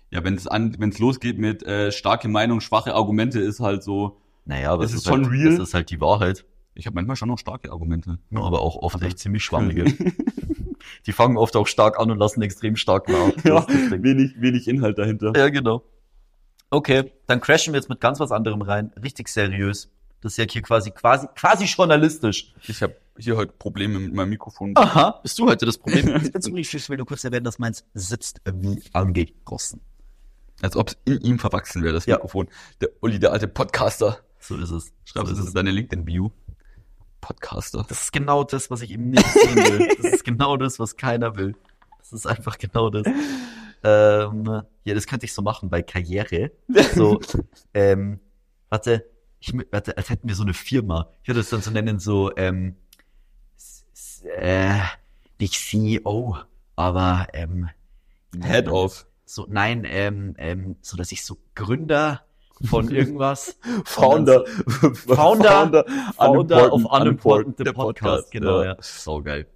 [0.09, 3.83] Ja, wenn es an, wenn es losgeht mit äh, starke Meinung, schwache Argumente, ist halt
[3.83, 4.17] so.
[4.43, 5.51] Naja, aber Es es ist schon halt, real.
[5.51, 6.43] Das ist halt die Wahrheit.
[6.73, 8.17] Ich habe manchmal schon noch starke Argumente.
[8.31, 9.85] Ja, aber auch oft echt ziemlich schwammige.
[11.05, 13.31] Die fangen oft auch stark an und lassen extrem stark nach.
[13.43, 15.31] Ja, ist wenig, wenig Inhalt dahinter.
[15.35, 15.83] Ja, genau.
[16.71, 18.91] Okay, dann crashen wir jetzt mit ganz was anderem rein.
[19.03, 19.91] Richtig seriös.
[20.21, 22.55] Das ist ja hier quasi, quasi, quasi journalistisch.
[22.67, 24.73] Ich habe hier heute Probleme mit meinem Mikrofon.
[24.75, 26.07] Aha, bist du heute das Problem?
[26.23, 29.81] Jetzt übrigens, ich will nur kurz erwähnen, dass meins sitzt wie angegossen.
[30.61, 32.15] Als ob es in ihm verwachsen wäre, das Ja.
[32.15, 32.47] Mikrofon.
[32.81, 34.19] Der Uli, der alte Podcaster.
[34.39, 34.93] So ist es.
[35.03, 36.31] Schreib so es, ist deine LinkedIn-Bio.
[37.21, 37.85] Podcaster.
[37.89, 39.87] Das ist genau das, was ich eben nicht sehen will.
[40.01, 41.55] Das ist genau das, was keiner will.
[41.99, 43.07] Das ist einfach genau das.
[43.83, 46.51] Ähm, ja, das könnte ich so machen bei Karriere.
[46.93, 47.19] So,
[47.73, 48.19] ähm,
[48.69, 49.05] warte,
[49.39, 51.09] ich, warte, als hätten wir so eine Firma.
[51.23, 52.75] Ich würde das dann so nennen, so, ähm,
[54.37, 54.79] äh,
[55.39, 56.37] nicht CEO,
[56.75, 57.69] aber, ähm,
[58.41, 59.05] Head of.
[59.25, 62.21] so, nein, ähm, ähm, so, dass ich so Gründer
[62.63, 63.57] von irgendwas.
[63.85, 64.45] Founder.
[64.45, 65.85] Founder,
[66.15, 68.73] Founder of Unimportant, the der Podcast, genau, ja.
[68.73, 68.77] ja.
[68.79, 69.47] So geil.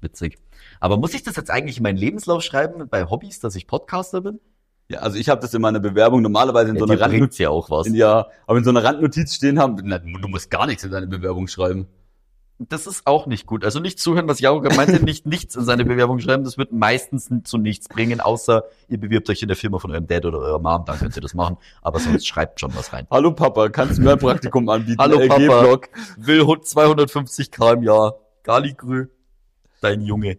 [0.00, 0.38] Witzig.
[0.80, 4.20] Aber muss ich das jetzt eigentlich in meinen Lebenslauf schreiben, bei Hobbys, dass ich Podcaster
[4.20, 4.40] bin?
[4.88, 7.70] Ja, also ich habe das in meiner Bewerbung normalerweise in so einer Randnotiz, ja auch
[7.70, 7.88] was.
[7.88, 11.08] ja, aber in so einer Randnotiz stehen haben, na, du musst gar nichts in deine
[11.08, 11.88] Bewerbung schreiben.
[12.58, 13.64] Das ist auch nicht gut.
[13.64, 16.42] Also nicht zuhören, was Jaro meinte, nicht nichts in seine Bewerbung schreiben.
[16.42, 20.06] Das wird meistens zu nichts bringen, außer ihr bewirbt euch in der Firma von eurem
[20.06, 21.58] Dad oder eurer Mom, dann könnt ihr das machen.
[21.82, 23.06] Aber sonst schreibt schon was rein.
[23.10, 24.98] Hallo Papa, kannst du mir ein Praktikum anbieten?
[24.98, 25.36] Hallo, Papa.
[25.36, 25.88] LG-Blog.
[26.16, 28.14] Will 250 k im Jahr.
[28.42, 29.08] Galigrü,
[29.82, 30.38] dein Junge.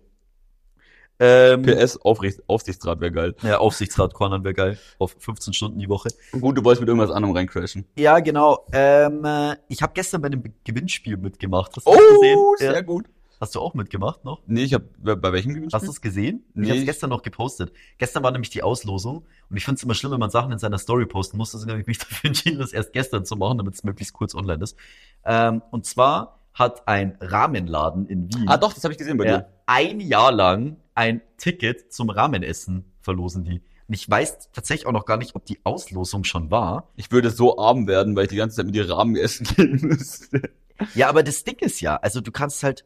[1.20, 3.36] Ähm, PS, Aufricht, Aufsichtsrat wäre geil.
[3.42, 4.78] ja, Aufsichtsrat Cornern wäre geil.
[5.00, 6.10] Auf 15 Stunden die Woche.
[6.40, 7.86] Gut, du wolltest mit irgendwas anderem reincrashen.
[7.98, 8.66] Ja, genau.
[8.72, 11.76] Ähm, äh, ich habe gestern bei einem Gewinnspiel mitgemacht.
[11.76, 12.40] Hast du Oh, das gesehen?
[12.58, 12.82] sehr Ja.
[12.82, 13.06] gut.
[13.40, 14.42] Hast du auch mitgemacht noch?
[14.48, 15.78] Nee, ich habe bei welchem Gewinnspiel?
[15.80, 16.44] Hast du es gesehen?
[16.56, 16.64] Nee.
[16.66, 17.72] Ich habe es gestern noch gepostet.
[18.00, 20.58] Gestern war nämlich die Auslosung und ich finde es immer schlimm, wenn man Sachen in
[20.58, 21.52] seiner Story posten muss.
[21.52, 24.34] Deswegen habe ich mich dafür entschieden, das erst gestern zu machen, damit es möglichst kurz
[24.34, 24.76] online ist.
[25.24, 29.26] Ähm, und zwar hat ein Rahmenladen in Wien Ah, doch, das habe ich gesehen bei
[29.26, 29.48] dir.
[29.68, 33.62] ein Jahr lang ein Ticket zum Ramenessen verlosen die.
[33.88, 36.92] Und ich weiß tatsächlich auch noch gar nicht, ob die Auslosung schon war.
[36.96, 39.80] Ich würde so arm werden, weil ich die ganze Zeit mit dir Rahmen essen gehen
[39.82, 40.50] müsste.
[40.96, 42.84] Ja, aber das Ding ist ja, also du kannst halt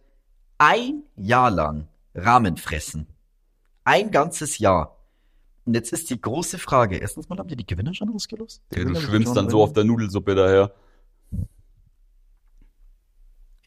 [0.58, 3.08] ein Jahr lang Ramen fressen.
[3.86, 4.97] Ein ganzes Jahr.
[5.65, 6.97] Und jetzt ist die große Frage.
[6.97, 8.62] Erstens mal, haben die die Gewinner schon ausgelost?
[8.76, 10.74] Ja, du schwimmst dann so auf der Nudelsuppe daher.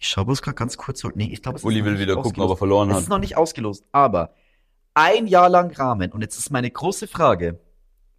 [0.05, 1.01] Ich schaue bloß gerade ganz kurz.
[1.01, 2.51] so- Nee, ich glaube, es Uli ist noch will nicht wieder gucken, ausgelost.
[2.51, 3.03] ob er verloren Es hat.
[3.05, 4.35] ist noch nicht ausgelost, aber
[4.93, 6.13] ein Jahr lang Ramen.
[6.13, 7.59] Und jetzt ist meine große Frage.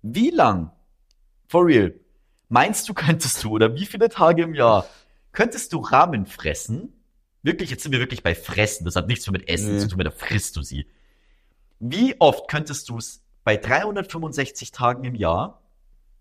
[0.02, 0.72] Wie lang,
[1.48, 1.94] for real,
[2.50, 4.88] meinst du, könntest du, oder wie viele Tage im Jahr,
[5.32, 6.92] könntest du Ramen fressen?
[7.44, 8.86] Wirklich, jetzt sind wir wirklich bei Fressen.
[8.86, 9.80] Das hat nichts mehr mit Essen Nee.
[9.80, 10.88] zu tun, da frisst du sie.
[11.80, 15.62] Wie oft könntest du es bei 365 Tagen im Jahr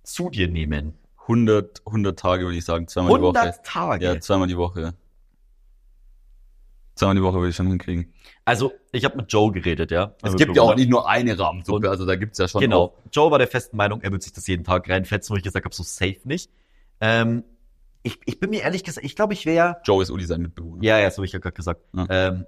[0.03, 0.93] zu dir nehmen?
[1.27, 3.39] 100, 100 Tage würde ich sagen, zweimal die Woche.
[3.39, 4.05] 100 Tage.
[4.05, 4.93] Ja, zweimal die Woche.
[6.95, 8.13] Zweimal die Woche würde ich schon hinkriegen.
[8.45, 10.15] Also, ich habe mit Joe geredet, ja.
[10.23, 12.83] Es gibt ja auch nicht nur eine Rahmensuppe, Und- also da gibt's ja schon Genau.
[12.83, 12.95] auch.
[13.13, 15.65] Joe war der festen Meinung, er wird sich das jeden Tag reinfetzen, wo ich gesagt
[15.65, 16.51] habe, so safe nicht.
[17.01, 17.43] Ähm,
[18.05, 20.83] ich, ich bin mir ehrlich gesagt, ich glaube, ich wäre, Joe ist Uli sein Mitbewohner.
[20.85, 22.07] ja, ja, so hab ich ja gerade gesagt, Ja.
[22.11, 22.47] ähm,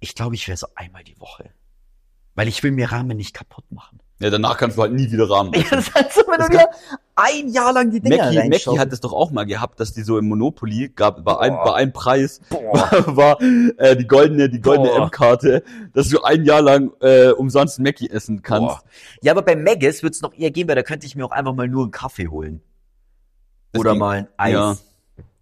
[0.00, 1.50] ich glaube, ich wäre so einmal die Woche.
[2.34, 4.00] Weil ich will mir Rahmen nicht kaputt machen.
[4.20, 5.70] Ja, danach kannst du halt nie wieder Rahmen Ja, essen.
[5.76, 6.68] das ist halt so, wenn Das du dir
[7.16, 10.02] ein Jahr lang die Dinger Mackie, Mackie hat es doch auch mal gehabt, dass die
[10.02, 11.64] so im Monopoly gab, bei Boah.
[11.64, 12.90] bei einem Preis Boah.
[13.16, 14.90] war äh, die goldene, die goldene.
[14.92, 15.62] M-Karte,
[15.94, 18.68] dass du ein Jahr lang äh, umsonst Mackie essen kannst.
[18.68, 18.82] Boah.
[19.22, 21.54] Ja, aber bei Maggis wird's noch eher gehen, weil da könnte ich mir auch einfach
[21.54, 22.60] mal nur einen Kaffee holen.
[23.72, 24.52] Das Oder ging- mal ein Eis.
[24.52, 24.76] ja.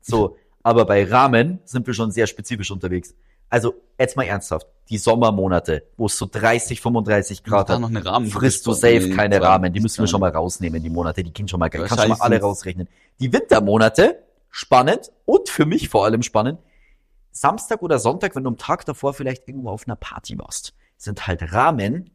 [0.01, 3.15] So, aber bei Ramen sind wir schon sehr spezifisch unterwegs.
[3.51, 4.67] Also, jetzt mal ernsthaft.
[4.91, 9.73] Die Sommermonate, wo es so 30, 35 Grad hat, Rahmen frisst du safe keine Ramen.
[9.73, 10.31] Die müssen wir schon mal.
[10.31, 11.23] rausnehmen, die Monate.
[11.23, 12.89] Die gehen schon mal, kannst schon mal alle rausrechnen.
[13.21, 16.59] Die Wintermonate, spannend und für mich vor allem spannend.
[17.31, 21.27] Samstag oder Sonntag, wenn du am Tag davor vielleicht irgendwo auf einer Party warst, sind
[21.27, 22.11] halt Ramen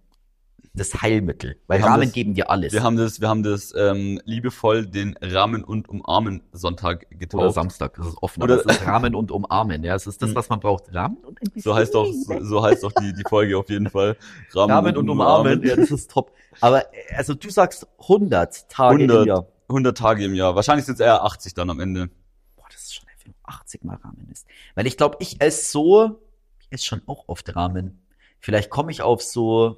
[0.76, 1.58] das Heilmittel.
[1.68, 2.74] Weil Wir Ramen das- geben dir alles.
[2.74, 7.56] Wir haben das, wir haben das ähm, liebevoll den Rahmen und Umarmen Sonntag oder getauft.
[7.56, 8.42] Samstag, das ist offen.
[8.42, 9.84] Oder- es ist Ramen und Umarmen.
[9.84, 10.36] Ja, es ist das, Hm.
[10.36, 10.94] was man braucht.
[10.94, 13.90] Ramen und ein bisschen So heißt doch, so, heißt doch die, die Folge auf jeden
[13.90, 14.18] Fall.
[14.54, 16.32] Rahmen, Ramen und umarmen, ja, das ist top.
[16.60, 19.22] Aber äh, also du sagst 100 Tage 100.
[19.22, 19.48] im Jahr.
[19.70, 20.56] 100 Tage im Jahr.
[20.56, 22.10] Wahrscheinlich sind es eher 80 dann am Ende.
[22.56, 24.48] Boah, das ist schon einfach nur 80 mal Ramen ist.
[24.74, 26.20] Weil ich glaube, ich esse so,
[26.60, 28.00] ich esse schon auch oft Ramen.
[28.40, 29.78] Vielleicht komme ich auf so,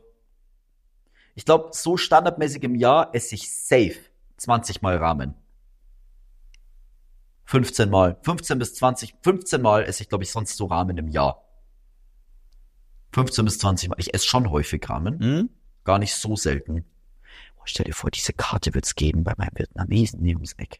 [1.35, 3.97] ich glaube, so standardmäßig im Jahr esse ich safe
[4.37, 5.35] 20 mal Ramen.
[7.45, 11.09] 15 mal, 15 bis 20, 15 mal esse ich, glaube ich, sonst so Ramen im
[11.09, 11.43] Jahr.
[13.13, 13.99] 15 bis 20 mal.
[13.99, 15.19] Ich esse schon häufig Ramen.
[15.19, 15.49] Hm?
[15.83, 16.85] Gar nicht so selten.
[17.57, 20.79] Oh, stell dir vor, diese Karte wird's geben bei meinem Vietnamesen neben ums Eck.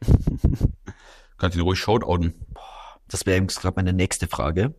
[1.38, 2.34] Kannst ihn ruhig shoutouten.
[3.08, 4.74] Das wäre übrigens gerade meine nächste Frage.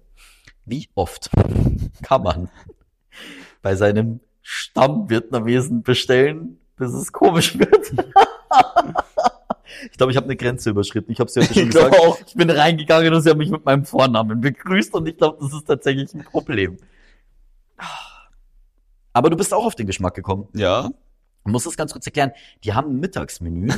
[0.66, 1.30] Wie oft
[2.02, 2.50] kann man
[3.62, 7.92] bei seinem Stammvietnamesen bestellen, bis es komisch wird.
[9.92, 11.12] ich glaube, ich habe eine Grenze überschritten.
[11.12, 12.00] Ich habe es ja heute schon Ich gesagt.
[12.00, 12.18] auch.
[12.26, 15.52] Ich bin reingegangen und sie haben mich mit meinem Vornamen begrüßt und ich glaube, das
[15.52, 16.78] ist tatsächlich ein Problem.
[19.12, 20.48] Aber du bist auch auf den Geschmack gekommen.
[20.54, 20.92] Ja.
[21.48, 22.32] Ich muss das ganz kurz erklären.
[22.66, 23.70] Die haben ein Mittagsmenü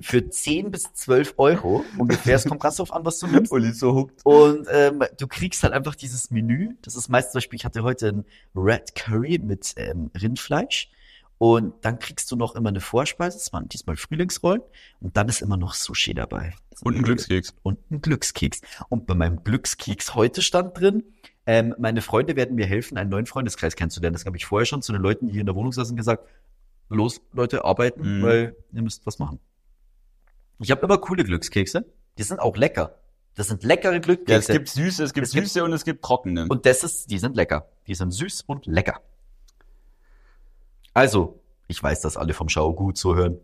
[0.00, 2.36] für 10 bis 12 Euro ungefähr.
[2.36, 3.52] Es kommt ganz drauf an, was du nimmst.
[3.52, 4.24] Uli so hooked.
[4.24, 6.70] Und ähm, du kriegst halt einfach dieses Menü.
[6.80, 8.24] Das ist meist zum Beispiel, ich hatte heute ein
[8.56, 10.90] Red Curry mit ähm, Rindfleisch.
[11.36, 13.36] Und dann kriegst du noch immer eine Vorspeise.
[13.36, 14.62] Das waren diesmal Frühlingsrollen.
[15.00, 16.54] Und dann ist immer noch Sushi dabei.
[16.82, 17.54] Und ein Glückskeks.
[17.62, 18.62] Und ein Glückskeks.
[18.88, 21.04] Und bei meinem Glückskeks heute stand drin,
[21.44, 24.14] ähm, meine Freunde werden mir helfen, einen neuen Freundeskreis kennenzulernen.
[24.14, 26.26] Das habe ich vorher schon zu den Leuten, die hier in der Wohnung saßen, gesagt.
[26.88, 28.22] Los, Leute, arbeiten, Mhm.
[28.22, 29.38] weil ihr müsst was machen.
[30.60, 31.84] Ich habe immer coole Glückskekse.
[32.16, 32.94] Die sind auch lecker.
[33.34, 34.32] Das sind leckere Glückskekse.
[34.32, 36.46] Ja, es gibt süße, es gibt Es gibt- süße und es gibt trockene.
[36.48, 37.68] Und das ist, die sind lecker.
[37.86, 39.00] Die sind süß und lecker.
[40.94, 43.38] Also, ich weiß, dass alle vom Schau gut zuhören.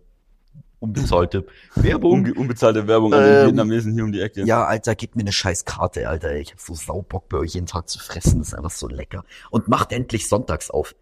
[0.81, 2.27] Unbezahlte Werbung.
[2.37, 4.45] Unbezahlte Werbung an Ähm, den Vietnamesen hier um die Ecke.
[4.45, 6.35] Ja, Alter, gib mir eine scheiß Karte, Alter.
[6.37, 8.39] Ich hab so Saubock bei euch jeden Tag zu fressen.
[8.41, 9.25] Das ist einfach so lecker.
[9.51, 10.95] Und macht endlich sonntags auf.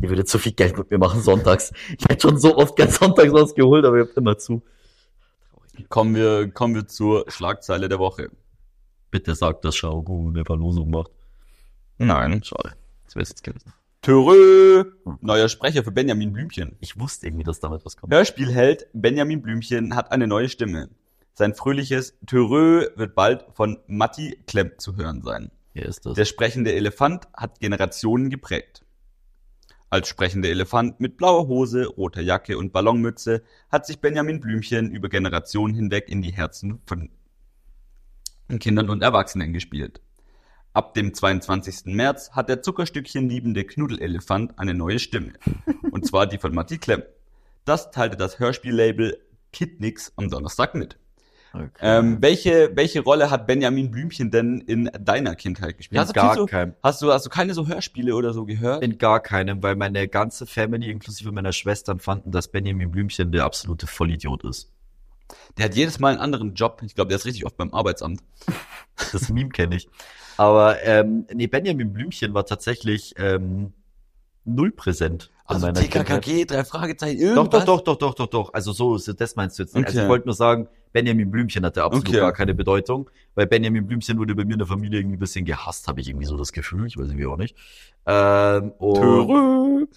[0.00, 1.72] Ihr würdet so viel Geld mit mir machen sonntags.
[1.98, 4.62] Ich hätte schon so oft gern sonntags was geholt, aber ihr habt immer zu.
[5.88, 8.30] Kommen wir, kommen wir zur Schlagzeile der Woche.
[9.10, 11.10] Bitte sagt das Schau gut, wer Verlosung macht.
[11.98, 12.42] Nein.
[12.42, 12.74] Schade.
[13.04, 13.72] Das wär's jetzt gewesen.
[14.02, 14.84] Törö!
[15.20, 16.76] Neuer Sprecher für Benjamin Blümchen.
[16.80, 18.12] Ich wusste irgendwie, dass damit was kommt.
[18.12, 20.88] Hörspielheld Benjamin Blümchen hat eine neue Stimme.
[21.34, 25.50] Sein fröhliches Törö wird bald von Matti Klemm zu hören sein.
[25.74, 26.14] Hier ist das.
[26.14, 28.84] Der sprechende Elefant hat Generationen geprägt.
[29.92, 35.08] Als sprechender Elefant mit blauer Hose, roter Jacke und Ballonmütze hat sich Benjamin Blümchen über
[35.08, 37.10] Generationen hinweg in die Herzen von
[38.60, 40.00] Kindern und Erwachsenen gespielt.
[40.72, 41.86] Ab dem 22.
[41.86, 45.32] März hat der Zuckerstückchen liebende Knuddelelefant eine neue Stimme.
[45.90, 47.02] Und zwar die von Matti Klemm.
[47.64, 49.18] Das teilte das Hörspiellabel
[49.52, 50.99] Kidnix am Donnerstag mit.
[51.52, 51.68] Okay.
[51.80, 55.96] Ähm, welche, welche Rolle hat Benjamin Blümchen denn in deiner Kindheit gespielt?
[55.96, 56.74] in Hast du, gar so, keinem.
[56.82, 58.82] hast du, hast du keine so Hörspiele oder so gehört?
[58.84, 63.44] In gar keinem, weil meine ganze Family, inklusive meiner Schwestern, fanden, dass Benjamin Blümchen der
[63.44, 64.70] absolute Vollidiot ist.
[65.58, 66.82] Der hat jedes Mal einen anderen Job.
[66.84, 68.20] Ich glaube, der ist richtig oft beim Arbeitsamt.
[69.12, 69.88] Das Meme kenne ich.
[70.36, 73.72] Aber ähm, nee, Benjamin Blümchen war tatsächlich ähm,
[74.44, 75.30] null präsent.
[75.46, 76.06] Also meiner Kindheit.
[76.22, 77.64] TKKG, drei Fragezeichen, Doch, irgendwas.
[77.64, 78.54] doch, doch, doch, doch, doch, doch.
[78.54, 79.86] Also so ist das meinst du jetzt nicht.
[79.86, 80.04] Also Okay.
[80.06, 82.18] ich wollte nur sagen, Benjamin Blümchen hatte absolut Okay.
[82.18, 85.44] gar keine Bedeutung, weil Benjamin Blümchen wurde bei mir in der Familie irgendwie ein bisschen
[85.44, 87.56] gehasst, habe ich irgendwie so das Gefühl, ich weiß irgendwie auch nicht.
[88.06, 89.88] Ähm, und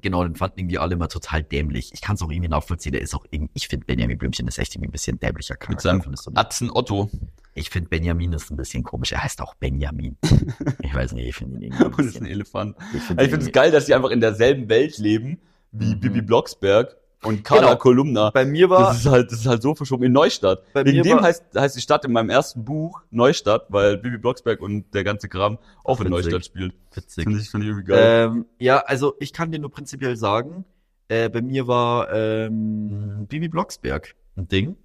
[0.00, 1.90] genau, den fanden irgendwie alle immer total dämlich.
[1.92, 4.58] Ich kann es auch irgendwie nachvollziehen, der ist auch irgendwie, ich finde Benjamin Blümchen ist
[4.58, 5.82] echt irgendwie ein bisschen dämlicher Mit Charakter.
[5.82, 6.38] seinem du nicht?
[6.38, 7.10] Atzen Otto.
[7.54, 10.16] Ich finde Benjamin ist ein bisschen komisch, er heißt auch Benjamin.
[10.82, 12.76] ich weiß nicht, ich finde ihn irgendwie ein Und ist ein Elefant.
[12.94, 15.40] ich finde es geil, dass die einfach in derselben Welt leben
[15.72, 16.00] wie Mhm.
[16.00, 17.76] Bibi Blocksberg und Carla Genau.
[17.78, 18.30] Kolumna.
[18.30, 20.62] bei mir war, Das ist halt, das ist halt so verschoben in Neustadt.
[20.72, 24.18] Bei Wegen dem war- heißt, heißt die Stadt in meinem ersten Buch Neustadt, weil Bibi
[24.18, 26.24] Blocksberg und der ganze Kram auch in Witzig.
[26.32, 26.74] Neustadt spielt.
[26.94, 27.24] witzig.
[27.24, 28.26] Finde ich, finde ich irgendwie geil.
[28.32, 30.64] Ähm, ja, also ich kann dir nur prinzipiell sagen,
[31.08, 34.76] äh, bei mir war ähm, Bibi Blocksberg ein Ding.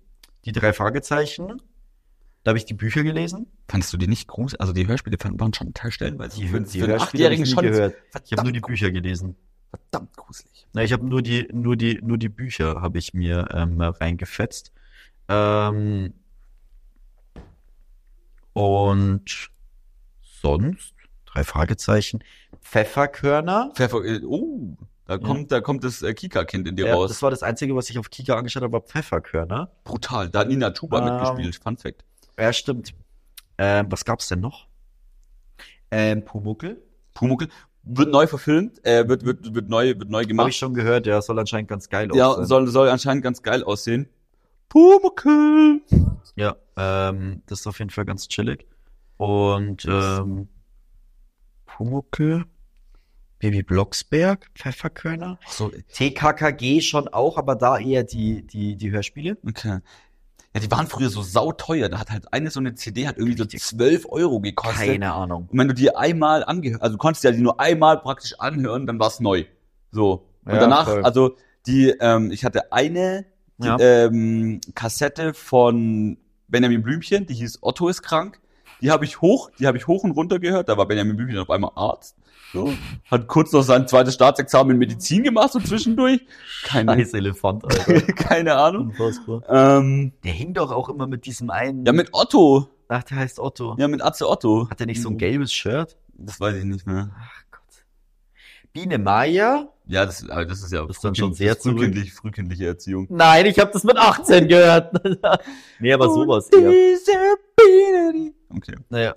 [0.46, 1.62] Die drei Fragezeichen.
[2.44, 3.48] Da habe ich die Bücher gelesen.
[3.68, 4.54] Fandest du die nicht groß?
[4.56, 7.64] Also die Hörspiele waren schon stellenweise Die, für, die für einen Hörspiele ich nie schon
[7.64, 7.96] gehört.
[8.24, 9.36] Ich habe nur die Bücher gelesen.
[9.78, 10.68] Verdammt gruselig.
[10.74, 14.72] Na, ich habe nur die, nur die, nur die Bücher habe ich mir ähm, reingefetzt.
[15.28, 16.14] Ähm,
[18.54, 19.50] und
[20.22, 20.94] sonst
[21.26, 22.24] drei Fragezeichen.
[22.62, 23.72] Pfefferkörner.
[23.76, 27.10] Pfeffer, äh, oh, da kommt, da kommt das äh, Kika-Kind in dir Ja, raus.
[27.10, 29.70] das war das Einzige, was ich auf Kika angeschaut habe, war Pfefferkörner.
[29.84, 30.30] Brutal.
[30.30, 31.64] Da hat Nina Chuba Ähm, mitgespielt.
[31.64, 32.04] Fun Fact.
[32.40, 32.94] Ja, stimmt.
[33.58, 34.68] Ähm, was gab's denn noch?
[35.92, 36.82] Ähm, Pumuckel.
[37.14, 37.50] Pumuckel
[37.86, 40.50] wird neu verfilmt, äh, wird, wird, wird neu, wird neu Habe gemacht.
[40.50, 42.46] ich schon gehört, ja, soll anscheinend ganz geil ja, aussehen.
[42.46, 44.08] soll, soll anscheinend ganz geil aussehen.
[44.70, 45.82] Pumuckel.
[46.36, 48.66] Ja, ähm, das ist auf jeden Fall ganz chillig.
[49.18, 50.50] Und ähm,
[51.66, 52.46] Pumuckel,
[53.40, 59.38] Baby Blocksberg, Pfefferkörner, so, TKKG schon auch, aber da eher die, die, die Hörspiele.
[59.48, 59.80] okay.
[60.56, 61.90] Ja, die waren früher so sauteuer.
[61.90, 63.62] Da hat halt eine so eine CD hat irgendwie so Richtig.
[63.62, 64.86] 12 Euro gekostet.
[64.86, 65.50] Keine Ahnung.
[65.52, 68.88] Und wenn du die einmal angehört, also du konntest ja die nur einmal praktisch anhören,
[68.88, 69.44] dann war's neu.
[69.92, 70.30] So.
[70.46, 71.04] Und Ja, danach, voll.
[71.04, 71.36] also
[71.68, 73.26] die, ähm, ich hatte eine
[73.58, 73.78] Ja.
[73.80, 78.40] ähm, Kassette von Benjamin Blümchen, die hieß Otto ist krank.
[78.82, 80.70] Die habe ich hoch, die habe ich hoch und runter gehört.
[80.70, 82.16] Da war Benjamin Blümchen auf einmal Arzt.
[82.56, 82.74] So.
[83.12, 86.22] Hat kurz noch sein zweites Staatsexamen in Medizin gemacht, so zwischendurch.
[86.64, 88.02] Keine, Scheiß Elefant, Alter.
[88.14, 88.88] keine Ahnung.
[88.88, 89.44] Unfassbar.
[89.50, 91.86] Ähm, Der hing doch auch immer mit diesem einen.
[91.86, 92.70] ja, mit Otto.
[92.88, 93.76] Ach, der heißt Otto.
[93.78, 94.70] Ja, mit Atze Otto.
[94.70, 95.98] Hat er nicht so ein gelbes Shirt?
[96.14, 97.12] Das weiß ich nicht mehr.
[97.14, 97.86] Ach Gott.
[98.72, 99.68] Biene Maya?
[99.88, 103.08] Ja, das, aber das ist ja Das ist dann schon sehr frühkindlich, frühkindliche Erziehung.
[103.10, 104.94] Nein, ich habe das mit 18 gehört.
[105.80, 106.72] nee, aber sowas eher.
[108.50, 108.76] Okay.
[108.90, 109.16] Naja.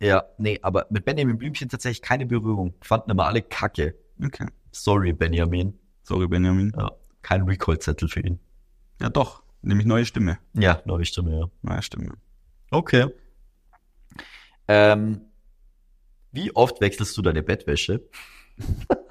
[0.00, 2.74] Ja, nee, aber mit Benjamin Blümchen tatsächlich keine Berührung.
[2.80, 3.94] Fanden immer alle Kacke.
[4.22, 4.46] Okay.
[4.72, 5.78] Sorry, Benjamin.
[6.02, 6.72] Sorry, Benjamin.
[6.76, 8.40] Ja, kein Recall-Zettel für ihn.
[9.00, 9.42] Ja, doch.
[9.62, 10.38] Nämlich neue Stimme.
[10.54, 11.50] Ja, neue Stimme, ja.
[11.62, 12.14] Neue Stimme.
[12.70, 13.08] Okay.
[14.68, 15.20] Ähm,
[16.32, 18.08] wie oft wechselst du deine Bettwäsche?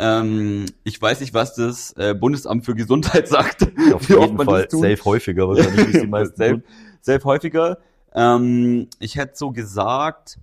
[0.00, 3.62] Ähm, ich weiß nicht, was das äh, Bundesamt für Gesundheit sagt.
[3.92, 5.96] Auf wie jeden Fall safe häufiger wahrscheinlich,
[7.00, 7.78] safe häufiger.
[8.14, 10.38] Ähm, ich hätte so gesagt,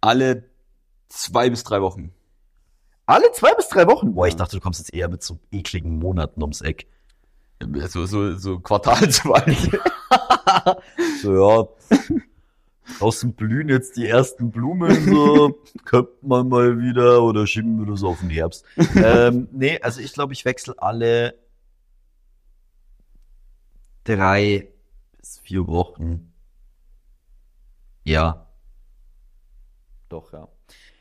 [0.00, 0.44] alle
[1.08, 2.12] zwei bis drei Wochen.
[3.06, 4.14] Alle zwei bis drei Wochen?
[4.14, 6.86] Boah, ich dachte, du kommst jetzt eher mit so ekligen Monaten ums Eck.
[7.88, 9.80] So, so, so quartalsweise.
[11.22, 11.98] So, ja.
[12.98, 15.58] Draußen blühen jetzt die ersten Blumen, so.
[15.84, 18.64] Könnte man mal wieder oder schieben wir das auf den Herbst.
[18.96, 21.34] ähm, nee, also ich glaube, ich wechsle alle
[24.16, 24.68] drei
[25.18, 26.32] bis vier Wochen.
[28.04, 28.46] Ja.
[30.08, 30.48] Doch, ja.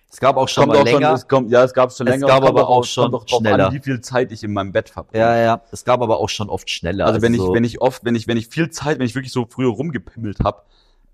[0.10, 1.14] Es gab auch schon Kommt mal auch schon, länger.
[1.14, 2.28] es kommt, ja, es gab schon Es länger.
[2.28, 3.68] gab kommt aber auch kommt schon drauf schneller.
[3.68, 5.24] An, wie viel Zeit ich in meinem Bett verbringe.
[5.24, 5.62] ja, ja.
[5.72, 7.06] Es gab aber auch schon oft schneller.
[7.06, 9.16] Also wenn ich, so- wenn ich oft, wenn ich, wenn ich viel Zeit, wenn ich
[9.16, 10.64] wirklich so früher rumgepimmelt habe,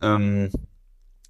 [0.01, 0.49] ähm,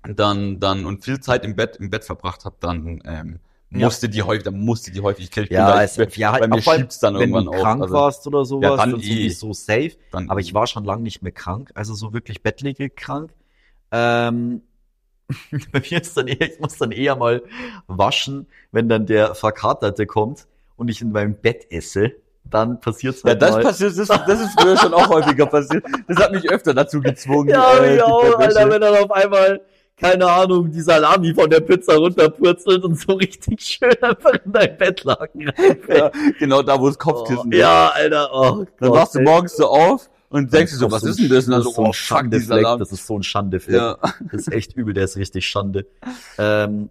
[0.04, 3.40] dann, dann und viel Zeit im Bett, im Bett verbracht habe, dann ähm,
[3.80, 3.86] Ja.
[3.88, 6.56] musste die häufig, dann musste die häufig, bin ja, da- es, ich, ja, bei mir
[6.56, 7.62] auch schiebt's dann wenn irgendwann du auch.
[7.62, 9.04] krank also, warst oder sowas, Ja, dann dann eh.
[9.04, 9.92] sowieso safe.
[10.12, 13.32] dann, Aber ich war schon lange nicht mehr krank, also so wirklich bettlägerig krank.
[13.92, 14.62] Ähm,
[15.72, 17.42] bei mir ist dann eher, ich muss dann eher mal
[17.88, 22.12] waschen, wenn dann der Verkaterte kommt und ich in meinem Bett esse.
[22.46, 23.64] Dann passiert's ja, halt das mal.
[23.64, 25.84] passiert, das, das ist früher schon auch häufiger passiert.
[26.10, 27.50] Das hat mich öfter dazu gezwungen.
[27.50, 28.38] Ja, äh, ich die auch.
[28.38, 29.62] Alter, wenn dann auf einmal,
[29.96, 34.78] keine Ahnung, die Salami von der Pizza runterpurzelt und so richtig schön einfach in dein
[34.78, 35.98] Bettlaken reinfällt.
[35.98, 37.60] ja, genau da, wo das Kopfkissen ist.
[37.60, 40.92] Ja, Alter, oh Dann Gott, wachst du morgens so auf und denkst dir so, Dann
[40.94, 41.46] was kommt ist denn das?
[41.46, 43.76] Dann Das so, ist so ein oh, Schandefleck, das ist so ein Schandefleck.
[43.76, 43.98] Ja.
[44.32, 45.86] Das ist echt übel, der ist richtig Schande.
[46.38, 46.90] Ähm,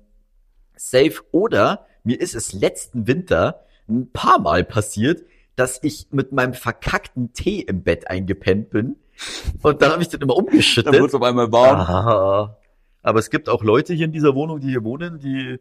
[0.76, 1.20] safe.
[1.32, 5.22] Oder mir ist es letzten Winter ein paar Mal passiert,
[5.56, 8.96] dass ich mit meinem verkackten Tee im Bett eingepennt bin.
[9.60, 10.92] Und dann habe ich den immer Dann umgeschüttet.
[10.94, 11.80] wird's auf einmal warm.
[11.80, 12.56] Ah,
[13.02, 15.58] aber es gibt auch Leute hier in dieser Wohnung, die hier wohnen, die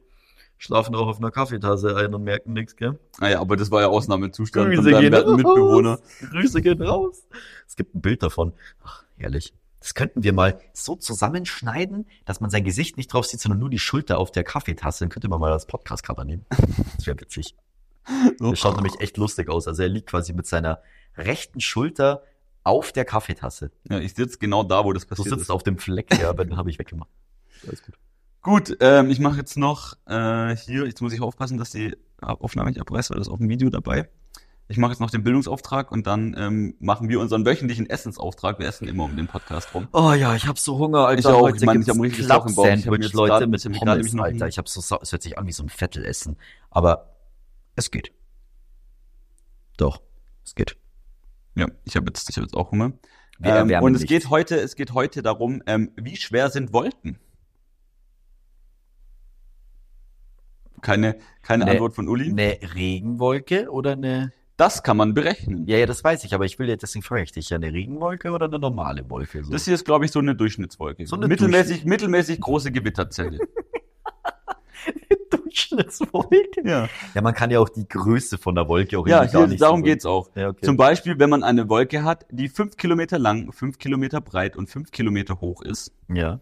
[0.58, 3.00] schlafen auch auf einer Kaffeetasse ein und merken nichts, gell?
[3.20, 5.90] Naja, aber das war ja Ausnahmezustand von Grüße deinem gehen werten Mitbewohner.
[5.92, 6.02] raus.
[6.30, 7.24] Grüße gehen raus.
[7.68, 8.54] Es gibt ein Bild davon.
[8.84, 9.54] Ach, herrlich.
[9.80, 13.72] Das könnten wir mal so zusammenschneiden, dass man sein Gesicht nicht drauf sieht, sondern nur
[13.72, 15.04] die Schulter auf der Kaffeetasse.
[15.06, 16.46] Dann könnte man mal als Podcast-Cover nehmen.
[16.98, 17.56] Das wäre witzig.
[18.40, 19.68] Das schaut nämlich echt lustig aus.
[19.68, 20.82] Also er liegt quasi mit seiner
[21.18, 22.24] rechten Schulter
[22.64, 23.72] auf der Kaffeetasse.
[23.90, 25.50] Ja, ich sitze genau da, wo das Du passiert sitzt ist.
[25.52, 27.10] auf dem Fleck, ja, aber den habe ich weggemacht.
[27.68, 27.96] Alles gut.
[28.42, 32.70] Gut, ähm, ich mache jetzt noch äh, hier, jetzt muss ich aufpassen, dass die Aufnahme
[32.72, 34.10] nicht abreißt, weil das ist auf dem Video dabei.
[34.68, 38.58] Ich mache jetzt noch den Bildungsauftrag und dann ähm, machen wir unseren wöchentlichen Essensauftrag.
[38.58, 39.90] Wir essen immer um den Podcast rum.
[39.92, 41.20] Oh ja, ich habe so Hunger, Alter.
[41.20, 41.42] Ich auch.
[41.42, 42.66] Heute Ich meine, ich gibt's hab richtig Loch im Bauch.
[42.68, 44.48] Ich hab jetzt Leute, grad- mit grad Pommes, noch Alter.
[44.48, 46.38] Ich hab so, es hört sich an wie so ein Vettelessen.
[46.70, 47.16] Aber
[47.76, 48.14] es geht.
[49.78, 50.02] Doch,
[50.46, 50.78] es geht.
[51.56, 52.94] Ja, ich habe jetzt, ich hab jetzt auch Hunger.
[53.40, 54.10] Wir Ähm, und es nicht.
[54.10, 57.20] geht heute, es geht heute darum, ähm, wie schwer sind Wolken?
[60.82, 61.72] Keine, keine Nee.
[61.72, 62.30] Antwort von Uli.
[62.30, 64.32] Eine Regenwolke oder eine...
[64.58, 65.66] Das kann man berechnen.
[65.66, 67.74] Ja, ja, das weiß ich, aber ich will ja, deswegen frage ich dich ja, eine
[67.74, 69.44] Regenwolke oder eine normale Wolke?
[69.44, 69.52] So.
[69.52, 71.08] Das hier ist, glaube ich, so eine Durchschnittswolke.
[71.08, 73.40] So eine mittelmäßig, mittelmäßig große Gewitterzelle.
[75.32, 76.62] Durchschnittswolke?
[76.64, 79.62] ja, Ja, man kann ja auch die Größe von der Wolke auch ja hier, nicht
[79.62, 80.30] darum so geht's auch.
[80.36, 80.64] Ja, okay.
[80.66, 84.70] Zum Beispiel, wenn man eine Wolke hat, die fünf Kilometer lang, fünf Kilometer breit und
[84.70, 85.92] fünf Kilometer hoch ist.
[86.10, 86.40] ja.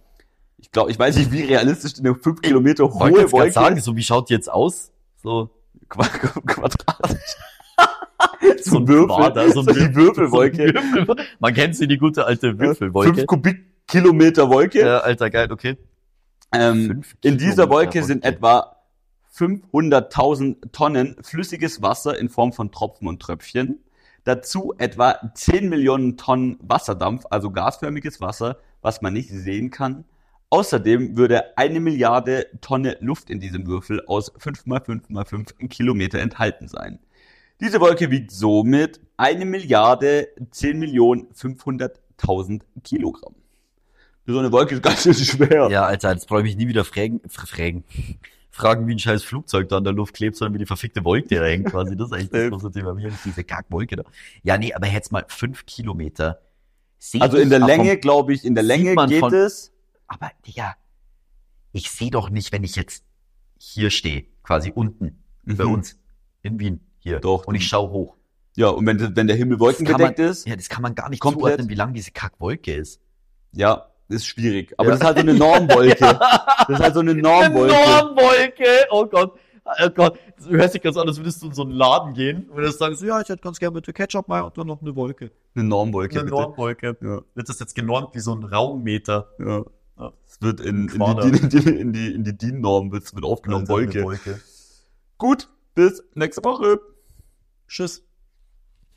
[0.62, 3.80] Ich glaube, ich weiß nicht, wie realistisch eine fünf Kilometer Wollte hohe gerade Wolke sagen,
[3.80, 4.92] so wie schaut die jetzt aus?
[5.24, 5.50] So,
[5.88, 6.04] Qua
[6.46, 7.36] quadratisch.
[8.64, 10.74] so ein Würfel, Quader, so ein so die Würfelwolke.
[10.74, 13.26] So ein Würfel- Man kennt sie, die gute alte Fünf Würfelwolke.
[13.26, 14.80] Kubikkilometer Wolke.
[14.82, 15.78] Ja, alter, geil, okay.
[16.54, 18.76] Ähm, in dieser Wolke sind etwa
[19.36, 23.80] 500.000 Tonnen flüssiges Wasser in Form von Tropfen und Tröpfchen.
[24.26, 30.06] Dazu etwa 10 Millionen Tonnen Wasserdampf, also gasförmiges Wasser, was man nicht sehen kann.
[30.52, 35.56] Außerdem würde eine Milliarde Tonne Luft in diesem Würfel aus 5 mal 5 mal 5
[35.70, 37.00] Kilometer enthalten sein.
[37.62, 43.36] Diese Wolke wiegt somit eine Milliarde 10 Millionen 500.000 Kilogramm.
[44.26, 45.70] So eine Wolke ist ganz schön schwer.
[45.70, 47.84] Ja, Alter, jetzt brauche ich mich nie wieder fragen, fra- fragen.
[48.52, 51.36] Fragen, wie ein scheiß Flugzeug da an der Luft klebt, sondern wie die verfickte Wolke
[51.36, 51.96] da hängt quasi.
[51.96, 52.98] Das ist eigentlich das große Thema.
[52.98, 54.04] Wie hängt diese Kackwolke da?
[54.44, 56.42] Ja, nee, aber jetzt mal fünf Kilometer.
[56.98, 59.72] Seh Also in der Länge, glaube ich, in der sieht Länge geht es.
[60.10, 60.76] Aber, Digga,
[61.72, 63.06] ich sehe doch nicht, wenn ich jetzt
[63.58, 65.72] hier stehe, quasi unten bei Mhm.
[65.74, 65.98] uns
[66.42, 67.20] in Wien hier.
[67.20, 67.46] Doch.
[67.46, 68.16] Und ich schaue hoch.
[68.56, 71.20] Ja, und wenn, wenn der Himmel man, wolkengedeckt ist, ja, das kann man gar nicht
[71.22, 71.42] Komplett.
[71.44, 73.00] zuordnen, wie lang diese Kackwolke ist.
[73.54, 74.74] ja, ist schwierig.
[74.78, 74.92] Aber Ja.
[74.96, 75.96] das ist halt so eine Normwolke.
[76.68, 77.74] Das ist halt so eine Normwolke.
[77.74, 78.88] Normwolke!
[78.92, 79.40] Oh Gott.
[79.84, 80.20] Oh Gott.
[80.44, 82.96] Du hörst dich ganz an, als würdest du in so einen Laden gehen und sagen,
[82.96, 85.32] so, ja, ich hätte ganz gerne bitte Ketchup mal und dann noch eine Wolke.
[85.56, 86.36] Eine Normwolke, Eine bitte.
[86.42, 86.98] Normwolke.
[87.02, 89.30] Ja, Wird das jetzt genormt wie so ein Raummeter?
[89.40, 89.64] ja.
[90.00, 90.14] Ja.
[90.26, 93.68] Es wird in, in die, in die, in die, in die DIN-Norm wird, wird aufgenommen,
[93.68, 94.04] Wolke.
[94.04, 94.40] Wolke.
[95.18, 96.80] Gut, bis nächste Woche.
[97.68, 98.04] Tschüss.